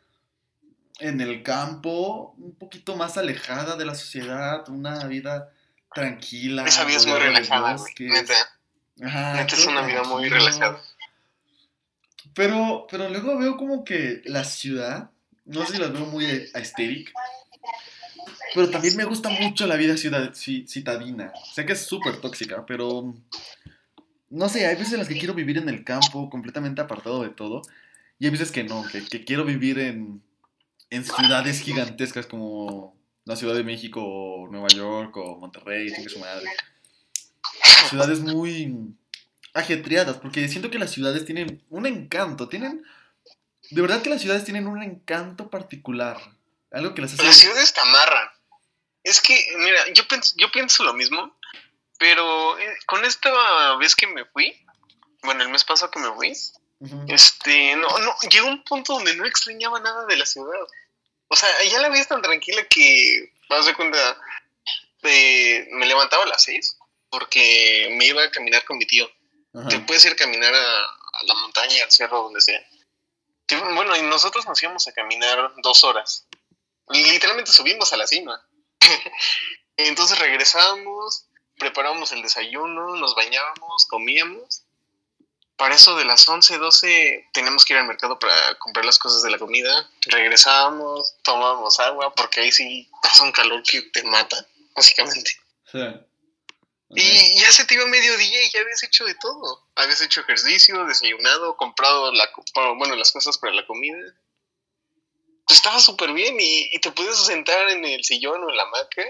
en 1.00 1.20
el 1.20 1.44
campo, 1.44 2.36
un 2.38 2.56
poquito 2.56 2.96
más 2.96 3.18
alejada 3.18 3.76
de 3.76 3.86
la 3.86 3.96
sociedad, 3.96 4.68
una 4.70 5.06
vida 5.06 5.52
tranquila. 5.94 6.66
Esa 6.66 6.86
vida 6.86 6.98
es 6.98 7.06
muy 7.08 7.20
relajada, 7.20 7.76
güey. 7.76 7.94
Neta. 8.00 8.34
Ajá, 9.04 9.34
Neta 9.34 9.56
es 9.56 9.66
una 9.66 9.82
vida 9.82 10.04
muy 10.04 10.30
relajada. 10.30 10.82
Pero, 12.34 12.88
pero 12.90 13.10
luego 13.10 13.38
veo 13.38 13.58
como 13.58 13.84
que 13.84 14.22
la 14.26 14.44
ciudad, 14.44 15.10
no 15.46 15.66
sé 15.66 15.74
si 15.74 15.80
las 15.80 15.92
veo 15.92 16.06
muy 16.06 16.26
aesthetic, 16.54 17.12
pero 18.54 18.70
también 18.70 18.96
me 18.98 19.06
gusta 19.06 19.30
mucho 19.30 19.68
la 19.68 19.76
vida 19.76 19.98
ciudad, 19.98 20.32
ci- 20.34 20.68
citadina. 20.68 21.32
Sé 21.54 21.66
que 21.66 21.74
es 21.74 21.86
súper 21.86 22.18
tóxica, 22.18 22.66
pero 22.66 23.14
no 24.30 24.50
sé, 24.50 24.66
hay 24.66 24.76
veces 24.76 24.94
en 24.94 25.00
las 25.00 25.08
que 25.08 25.18
quiero 25.18 25.34
vivir 25.34 25.58
en 25.58 25.70
el 25.70 25.84
campo, 25.84 26.30
completamente 26.30 26.82
apartado 26.82 27.24
de 27.24 27.30
todo, 27.30 27.62
y 28.20 28.26
hay 28.26 28.32
veces 28.32 28.52
que 28.52 28.64
no, 28.64 28.84
que, 28.92 29.06
que 29.06 29.26
quiero 29.26 29.44
vivir 29.46 29.80
en, 29.80 30.22
en 30.90 31.04
ciudades 31.06 31.60
gigantescas 31.62 32.28
como 32.28 32.96
la 33.26 33.36
Ciudad 33.36 33.56
de 33.56 33.64
México, 33.64 34.02
o 34.04 34.48
Nueva 34.48 34.68
York, 34.70 35.16
o 35.18 35.38
Monterrey, 35.38 35.92
chingue 35.94 36.10
su 36.10 36.20
madre. 36.20 36.50
Ciudades 37.90 38.20
muy 38.22 38.96
ajetreadas, 39.54 40.18
porque 40.18 40.48
siento 40.48 40.72
que 40.72 40.80
las 40.80 40.92
ciudades 40.92 41.26
tienen 41.26 41.64
un 41.70 41.86
encanto, 41.86 42.48
tienen... 42.48 42.84
De 43.70 43.82
verdad 43.82 44.02
que 44.02 44.10
las 44.10 44.22
ciudades 44.22 44.44
tienen 44.44 44.68
un 44.68 44.82
encanto 44.82 45.50
particular, 45.50 46.18
algo 46.72 46.94
que 46.94 47.02
las 47.02 47.14
hace... 47.14 47.24
Las 47.24 47.38
ciudades 47.38 47.74
te 47.74 47.82
amarran. 47.82 48.28
Es 49.04 49.22
que, 49.22 49.48
mira, 49.58 49.92
yo 49.94 50.08
pienso, 50.08 50.34
yo 50.38 50.52
pienso 50.52 50.84
lo 50.84 50.94
mismo, 50.94 51.38
pero 51.98 52.58
eh, 52.60 52.78
con 52.86 53.04
esta 53.06 53.76
vez 53.78 53.96
que 53.96 54.08
me 54.08 54.26
fui, 54.26 54.56
bueno, 55.24 55.44
el 55.44 55.50
mes 55.50 55.64
pasado 55.64 55.92
que 55.92 56.00
me 56.00 56.14
fui, 56.14 56.34
este, 57.08 57.76
no, 57.76 57.88
no, 58.00 58.16
llegó 58.30 58.48
un 58.48 58.64
punto 58.64 58.94
donde 58.94 59.16
no 59.16 59.26
extrañaba 59.26 59.80
nada 59.80 60.06
de 60.06 60.18
la 60.18 60.26
ciudad. 60.26 60.60
O 61.28 61.36
sea, 61.36 61.50
ya 61.64 61.80
la 61.80 61.90
vida 61.90 62.02
es 62.02 62.08
tan 62.08 62.22
tranquila 62.22 62.64
que, 62.68 63.34
vas 63.50 63.66
de 63.66 63.76
cuenta, 63.76 64.18
eh, 65.04 65.68
me 65.72 65.86
levantaba 65.86 66.24
a 66.24 66.28
las 66.28 66.44
seis 66.44 66.78
porque 67.10 67.90
me 67.98 68.06
iba 68.06 68.24
a 68.24 68.32
caminar 68.32 68.64
con 68.66 68.78
mi 68.78 68.86
tío. 68.86 69.10
Te 69.70 69.80
puedes 69.80 70.06
ir 70.06 70.14
a 70.14 70.16
caminar 70.16 70.54
a, 70.54 70.84
a 70.84 71.24
la 71.26 71.34
montaña, 71.36 71.84
al 71.84 71.92
cerro, 71.92 72.24
donde 72.24 72.40
sea. 72.40 72.62
Bueno, 73.74 73.96
y 73.98 74.02
nosotros 74.04 74.48
nos 74.48 74.62
íbamos 74.64 74.88
a 74.88 74.94
caminar 74.94 75.54
dos 75.62 75.84
horas. 75.84 76.26
Literalmente 76.90 77.52
subimos 77.52 77.92
a 77.92 77.98
la 77.98 78.08
cima. 78.08 78.42
Entonces 79.78 80.20
regresábamos, 80.20 81.26
preparábamos 81.58 82.12
el 82.12 82.22
desayuno, 82.22 82.96
nos 82.96 83.16
bañábamos, 83.16 83.86
comíamos. 83.86 84.64
Para 85.56 85.76
eso 85.76 85.96
de 85.96 86.06
las 86.06 86.28
11, 86.28 86.58
12 86.58 87.30
teníamos 87.34 87.66
que 87.66 87.74
ir 87.74 87.80
al 87.80 87.88
mercado 87.88 88.18
para 88.18 88.58
comprar 88.58 88.84
las 88.84 88.98
cosas 88.98 89.22
de 89.22 89.30
la 89.30 89.38
comida. 89.38 89.90
Regresábamos, 90.08 91.16
tomábamos 91.22 91.80
agua, 91.80 92.14
porque 92.16 92.42
ahí 92.42 92.52
sí 92.52 92.90
pasa 93.02 93.24
un 93.24 93.32
calor 93.32 93.62
que 93.64 93.82
te 93.84 94.04
mata, 94.04 94.46
básicamente. 94.76 95.32
Sí. 95.72 95.80
Y 96.94 97.40
ya 97.40 97.52
se 97.52 97.66
te 97.66 97.76
iba 97.76 97.86
mediodía 97.86 98.44
y 98.44 98.52
ya 98.52 98.62
habías 98.62 98.84
hecho 98.84 99.06
de 99.06 99.16
todo. 99.16 99.66
Habías 99.76 100.02
hecho 100.02 100.22
ejercicio, 100.22 100.84
desayunado, 100.86 101.56
comprado 101.56 102.12
la, 102.12 102.30
bueno, 102.76 102.96
las 102.96 103.12
cosas 103.12 103.38
para 103.38 103.54
la 103.54 103.66
comida. 103.66 103.98
Tú 105.52 105.56
estabas 105.56 105.84
súper 105.84 106.14
bien 106.14 106.40
y, 106.40 106.70
y 106.74 106.80
te 106.80 106.92
podías 106.92 107.26
sentar 107.26 107.68
en 107.72 107.84
el 107.84 108.02
sillón 108.06 108.42
o 108.42 108.50
en 108.50 108.56
la 108.56 108.64
hamaca 108.64 109.04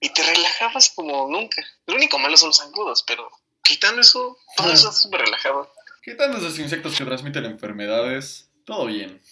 y 0.00 0.08
te 0.12 0.20
relajabas 0.20 0.90
como 0.90 1.28
nunca. 1.30 1.64
Lo 1.86 1.94
único 1.94 2.18
malo 2.18 2.36
son 2.36 2.48
los 2.48 2.56
zancudos, 2.56 3.04
pero 3.04 3.30
quitando 3.62 4.00
eso, 4.00 4.36
todo 4.56 4.72
eso 4.72 4.90
es 4.90 4.98
súper 4.98 5.20
relajado. 5.20 5.72
Quitando 6.02 6.38
esos 6.38 6.58
insectos 6.58 6.98
que 6.98 7.04
transmiten 7.04 7.44
enfermedades, 7.44 8.50
todo 8.64 8.86
bien. 8.86 9.22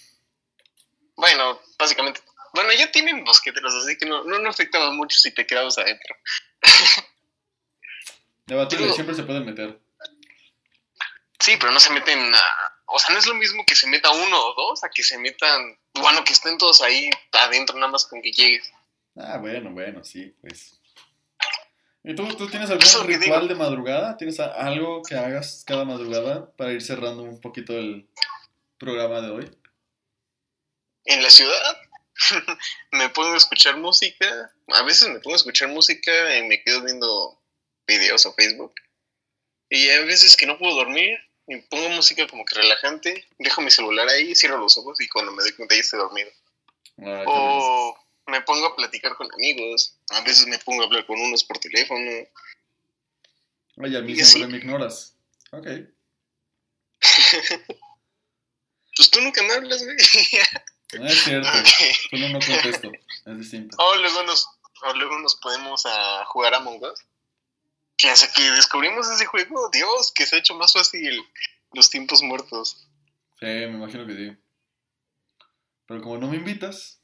Bueno, 1.17 1.61
básicamente. 1.77 2.21
Bueno, 2.53 2.73
ya 2.73 2.89
tienen 2.93 3.25
mosqueteros, 3.25 3.75
así 3.75 3.99
que 3.99 4.07
no, 4.07 4.23
no, 4.23 4.39
no 4.39 4.49
afectaba 4.49 4.93
mucho 4.93 5.19
si 5.19 5.35
te 5.35 5.45
quedabas 5.45 5.77
adentro. 5.77 6.15
Debatible, 8.47 8.93
siempre 8.93 9.17
se 9.17 9.25
pueden 9.25 9.45
meter. 9.45 9.81
Sí, 11.41 11.57
pero 11.59 11.73
no 11.73 11.81
se 11.81 11.93
meten 11.93 12.33
a... 12.33 12.43
O 12.87 13.01
sea, 13.01 13.11
no 13.11 13.19
es 13.19 13.27
lo 13.27 13.35
mismo 13.35 13.67
que 13.67 13.75
se 13.75 13.89
meta 13.89 14.13
uno 14.13 14.39
o 14.39 14.55
dos 14.55 14.85
a 14.85 14.89
que 14.89 15.03
se 15.03 15.19
metan... 15.19 15.77
Bueno, 15.95 16.25
que 16.25 16.33
estén 16.33 16.59
todos 16.59 16.81
ahí 16.81 17.11
adentro 17.33 17.77
nada 17.77 17.93
más 17.93 18.07
con 18.07 18.21
que 18.21 18.33
llegues. 18.33 18.71
Ah, 19.17 19.39
bueno, 19.39 19.71
bueno, 19.71 20.05
sí, 20.05 20.35
pues. 20.41 20.81
¿Y 22.03 22.15
tú, 22.15 22.27
tú 22.37 22.49
tienes 22.49 22.69
algún 22.71 23.07
ritual 23.07 23.49
de 23.49 23.55
madrugada? 23.55 24.17
¿Tienes 24.17 24.39
algo 24.41 25.03
que 25.03 25.15
hagas 25.15 25.65
cada 25.67 25.85
madrugada 25.85 26.51
para 26.53 26.73
ir 26.73 26.83
cerrando 26.83 27.23
un 27.23 27.41
poquito 27.41 27.73
el 27.73 28.09
programa 28.77 29.21
de 29.21 29.31
hoy? 29.31 29.59
En 31.05 31.23
la 31.23 31.31
ciudad 31.31 31.79
me 32.93 33.09
pongo 33.11 33.35
a 33.35 33.39
escuchar 33.39 33.77
música. 33.77 34.53
A 34.69 34.83
veces 34.83 35.09
me 35.09 35.21
pongo 35.21 35.35
a 35.35 35.39
escuchar 35.39 35.69
música 35.69 36.37
y 36.37 36.43
me 36.43 36.63
quedo 36.63 36.83
viendo 36.83 37.41
videos 37.87 38.27
o 38.27 38.35
Facebook. 38.35 38.75
Y 39.71 39.89
hay 39.89 40.05
veces 40.05 40.37
que 40.37 40.47
no 40.47 40.59
puedo 40.59 40.75
dormir 40.75 41.19
y 41.47 41.57
pongo 41.63 41.89
música 41.91 42.27
como 42.27 42.45
que 42.45 42.55
relajante. 42.57 43.27
Dejo 43.39 43.61
mi 43.61 43.71
celular 43.71 44.09
ahí, 44.09 44.35
cierro 44.35 44.59
los 44.59 44.77
ojos 44.79 45.01
y 45.01 45.09
cuando 45.09 45.33
me 45.33 45.43
doy 45.43 45.53
cuenta 45.53 45.75
ya 45.75 45.81
estoy 45.81 45.99
dormido. 46.01 46.31
Ah, 47.03 47.25
O 47.27 47.99
me 48.27 48.41
pongo 48.43 48.67
a 48.67 48.77
platicar 48.77 49.15
con 49.17 49.29
amigos. 49.35 49.97
A 50.11 50.21
veces 50.23 50.47
me 50.47 50.59
pongo 50.59 50.83
a 50.83 50.87
hablar 50.87 51.07
con 51.07 51.21
unos 51.21 51.45
por 51.45 51.59
teléfono. 51.59 52.11
Oye, 53.79 53.99
a 53.99 54.01
mí 54.01 54.13
y 54.13 54.21
así. 54.21 54.33
siempre 54.39 54.59
me 54.59 54.65
ignoras. 54.65 55.15
Ok. 55.51 55.67
Pues 58.97 59.11
tú 59.11 59.21
nunca 59.21 59.43
me 59.43 59.53
hablas, 59.53 59.83
güey. 59.83 59.97
No 61.01 61.07
es 61.09 61.25
cierto. 61.25 61.49
Ok. 61.49 61.67
Solo 62.11 62.29
no 62.29 62.39
contesto. 62.39 62.93
Es 63.27 63.39
distinto. 63.39 63.77
O 63.81 63.97
luego 63.97 64.23
nos, 64.23 64.47
o 64.85 64.93
luego 64.95 65.19
nos 65.19 65.35
podemos 65.37 65.85
a 65.87 66.25
jugar 66.27 66.55
a 66.55 66.59
Among 66.59 66.81
Us. 66.85 67.01
Que 67.97 68.11
hace 68.11 68.31
que 68.33 68.43
descubrimos 68.51 69.09
ese 69.09 69.27
juego, 69.27 69.69
Dios, 69.71 70.13
que 70.15 70.27
se 70.27 70.37
ha 70.37 70.39
hecho 70.41 70.55
más 70.55 70.73
fácil 70.73 71.25
los 71.73 71.91
tiempos 71.91 72.23
muertos. 72.23 72.89
Sí, 73.39 73.47
me 73.47 73.65
imagino 73.75 74.07
que 74.07 74.15
sí. 74.15 74.37
Pero 75.87 76.03
como 76.03 76.19
no 76.19 76.29
me 76.29 76.37
invitas, 76.37 77.01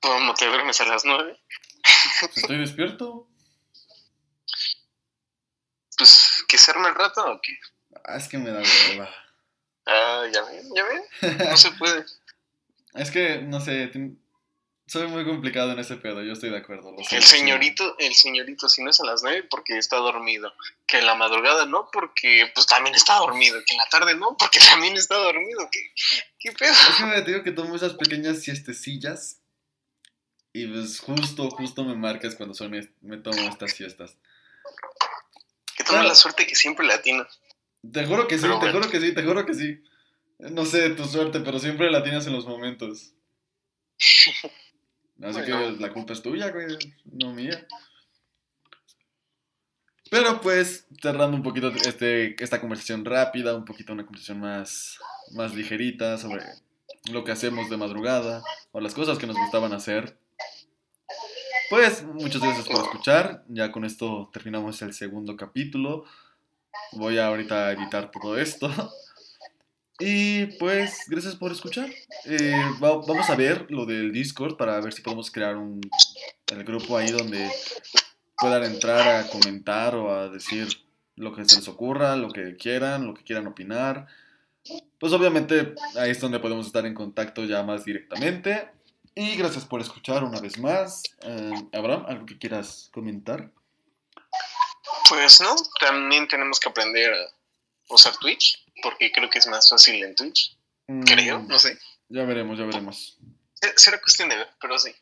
Como 0.00 0.34
te 0.34 0.46
duermes 0.46 0.80
a 0.80 0.86
las 0.86 1.04
nueve, 1.04 1.38
pues 2.20 2.36
estoy 2.36 2.58
despierto. 2.58 3.28
pues 5.98 6.44
que 6.48 6.58
se 6.58 6.70
arme 6.70 6.88
el 6.88 6.94
rato 6.94 7.24
o 7.32 7.40
qué. 7.40 7.58
Ah, 8.04 8.16
es 8.16 8.28
que 8.28 8.38
me 8.38 8.50
da 8.50 8.62
hueva. 8.62 9.10
Ah, 9.86 10.24
ya 10.32 10.42
ven, 10.42 10.68
ya 10.74 10.84
ven, 10.84 11.02
no 11.50 11.56
se 11.56 11.72
puede. 11.72 12.04
Es 12.94 13.10
que, 13.10 13.42
no 13.42 13.60
sé, 13.60 13.86
ten- 13.88 14.20
Soy 14.88 15.06
muy 15.06 15.24
complicado 15.24 15.72
en 15.72 15.78
ese 15.80 15.96
pedo, 15.96 16.22
yo 16.22 16.32
estoy 16.32 16.48
de 16.50 16.56
acuerdo. 16.56 16.92
lo 16.92 16.98
El 16.98 17.22
señorito, 17.22 17.96
el 17.98 18.14
señorito, 18.14 18.68
si 18.70 18.82
no 18.82 18.90
es 18.90 18.98
a 19.00 19.04
las 19.04 19.22
nueve, 19.22 19.42
porque 19.50 19.76
está 19.76 19.96
dormido. 19.96 20.52
Que 20.86 20.98
en 20.98 21.06
la 21.06 21.14
madrugada 21.14 21.66
no, 21.66 21.90
porque 21.92 22.50
pues 22.54 22.66
también 22.66 22.94
está 22.94 23.16
dormido. 23.18 23.60
Que 23.66 23.74
en 23.74 23.78
la 23.78 23.88
tarde 23.90 24.16
no, 24.16 24.34
porque 24.38 24.58
también 24.60 24.96
está 24.96 25.16
dormido. 25.16 25.68
¿Qué, 25.70 25.92
qué 26.38 26.52
pedo? 26.52 26.72
Es 26.72 26.96
que 26.96 27.04
me 27.04 27.20
digo 27.22 27.42
que 27.42 27.52
tomo 27.52 27.76
esas 27.76 27.94
pequeñas 27.94 28.40
siestecillas. 28.42 29.40
Y 30.54 30.66
pues 30.66 31.00
justo, 31.00 31.50
justo 31.50 31.84
me 31.84 31.94
marcas 31.94 32.34
cuando 32.34 32.54
son 32.54 32.70
me 33.02 33.16
tomo 33.18 33.40
estas 33.42 33.72
siestas. 33.72 34.16
Que 35.76 35.84
Claro. 35.84 36.08
la 36.08 36.14
suerte 36.14 36.46
que 36.46 36.54
siempre 36.54 36.86
latino. 36.86 37.26
Te 37.92 38.06
juro 38.06 38.26
que 38.26 38.36
sí, 38.36 38.42
Pero 38.42 38.54
te 38.54 38.60
bueno. 38.66 38.78
juro 38.78 38.90
que 38.90 39.00
sí, 39.00 39.14
te 39.14 39.22
juro 39.22 39.44
que 39.46 39.54
sí. 39.54 39.84
No 40.38 40.64
sé 40.64 40.90
tu 40.90 41.04
suerte, 41.04 41.40
pero 41.40 41.58
siempre 41.58 41.90
la 41.90 42.02
tienes 42.02 42.26
en 42.26 42.32
los 42.32 42.46
momentos. 42.46 43.12
Así 45.22 45.42
que 45.42 45.76
la 45.78 45.92
culpa 45.92 46.12
es 46.12 46.22
tuya, 46.22 46.50
güey, 46.50 46.76
no 47.04 47.32
mía. 47.32 47.66
Pero 50.10 50.40
pues, 50.40 50.86
cerrando 51.02 51.36
un 51.36 51.42
poquito 51.42 51.68
este, 51.68 52.42
esta 52.42 52.60
conversación 52.60 53.04
rápida, 53.04 53.54
un 53.54 53.64
poquito 53.64 53.92
una 53.92 54.06
conversación 54.06 54.40
más, 54.40 54.98
más 55.32 55.54
ligerita 55.54 56.16
sobre 56.18 56.42
lo 57.10 57.24
que 57.24 57.32
hacemos 57.32 57.68
de 57.68 57.76
madrugada 57.76 58.42
o 58.72 58.80
las 58.80 58.94
cosas 58.94 59.18
que 59.18 59.26
nos 59.26 59.36
gustaban 59.36 59.72
hacer. 59.72 60.18
Pues, 61.68 62.04
muchas 62.04 62.40
gracias 62.40 62.66
por 62.66 62.82
escuchar. 62.82 63.44
Ya 63.48 63.70
con 63.70 63.84
esto 63.84 64.30
terminamos 64.32 64.80
el 64.80 64.94
segundo 64.94 65.36
capítulo. 65.36 66.04
Voy 66.92 67.18
a 67.18 67.26
ahorita 67.26 67.66
a 67.66 67.72
editar 67.72 68.10
todo 68.10 68.38
esto. 68.38 68.70
Y 70.00 70.46
pues, 70.58 71.04
gracias 71.08 71.34
por 71.34 71.50
escuchar. 71.50 71.90
Eh, 72.24 72.52
va- 72.82 73.02
vamos 73.06 73.28
a 73.30 73.34
ver 73.34 73.66
lo 73.68 73.84
del 73.84 74.12
Discord 74.12 74.56
para 74.56 74.80
ver 74.80 74.92
si 74.92 75.02
podemos 75.02 75.30
crear 75.30 75.56
un 75.56 75.80
el 76.52 76.64
grupo 76.64 76.96
ahí 76.96 77.10
donde 77.10 77.50
puedan 78.36 78.62
entrar 78.64 79.06
a 79.08 79.26
comentar 79.28 79.94
o 79.96 80.14
a 80.14 80.28
decir 80.28 80.68
lo 81.16 81.34
que 81.34 81.44
se 81.44 81.56
les 81.56 81.66
ocurra, 81.68 82.14
lo 82.16 82.30
que 82.30 82.56
quieran, 82.56 83.06
lo 83.06 83.14
que 83.14 83.24
quieran 83.24 83.48
opinar. 83.48 84.06
Pues 85.00 85.12
obviamente 85.12 85.74
ahí 85.96 86.10
es 86.10 86.20
donde 86.20 86.38
podemos 86.38 86.66
estar 86.66 86.86
en 86.86 86.94
contacto 86.94 87.44
ya 87.44 87.62
más 87.64 87.84
directamente. 87.84 88.70
Y 89.16 89.34
gracias 89.34 89.64
por 89.64 89.80
escuchar 89.80 90.22
una 90.22 90.40
vez 90.40 90.58
más. 90.60 91.02
Eh, 91.22 91.52
Abraham, 91.72 92.04
¿algo 92.06 92.24
que 92.26 92.38
quieras 92.38 92.88
comentar? 92.92 93.50
Pues 95.08 95.40
no, 95.40 95.56
también 95.80 96.28
tenemos 96.28 96.60
que 96.60 96.68
aprender 96.68 97.12
a 97.12 97.16
usar 97.88 98.16
Twitch, 98.18 98.64
porque 98.82 99.10
creo 99.12 99.28
que 99.30 99.38
es 99.38 99.46
más 99.46 99.68
fácil 99.68 100.02
en 100.02 100.14
Twitch. 100.14 100.56
Creo, 101.06 101.40
Mm, 101.40 101.48
no 101.48 101.58
sé. 101.58 101.78
Ya 102.08 102.24
veremos, 102.24 102.58
ya 102.58 102.64
veremos. 102.64 103.18
Se- 103.54 103.74
Será 103.76 104.00
cuestión 104.00 104.28
de 104.28 104.36
ver, 104.36 104.48
pero 104.60 104.78
sí. 104.78 104.94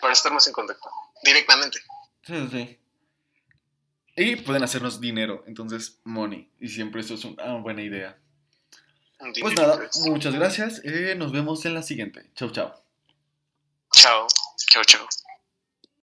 Para 0.00 0.12
estar 0.12 0.32
más 0.32 0.46
en 0.46 0.52
contacto. 0.52 0.90
Directamente. 1.22 1.78
Sí, 2.26 2.34
sí, 2.34 2.48
sí. 2.50 2.76
Y 4.16 4.36
pueden 4.36 4.62
hacernos 4.62 5.00
dinero, 5.00 5.44
entonces 5.46 5.98
money. 6.04 6.50
Y 6.60 6.68
siempre 6.68 7.00
eso 7.00 7.14
es 7.14 7.24
una 7.24 7.54
buena 7.58 7.82
idea. 7.82 8.18
Pues 9.40 9.54
nada, 9.54 9.78
muchas 10.06 10.34
gracias. 10.34 10.80
eh, 10.84 11.14
nos 11.16 11.32
vemos 11.32 11.64
en 11.66 11.74
la 11.74 11.82
siguiente. 11.82 12.30
Chau, 12.34 12.50
chau. 12.50 12.72
Chao. 13.92 14.26
Chao, 14.70 14.84
chao. 14.84 15.06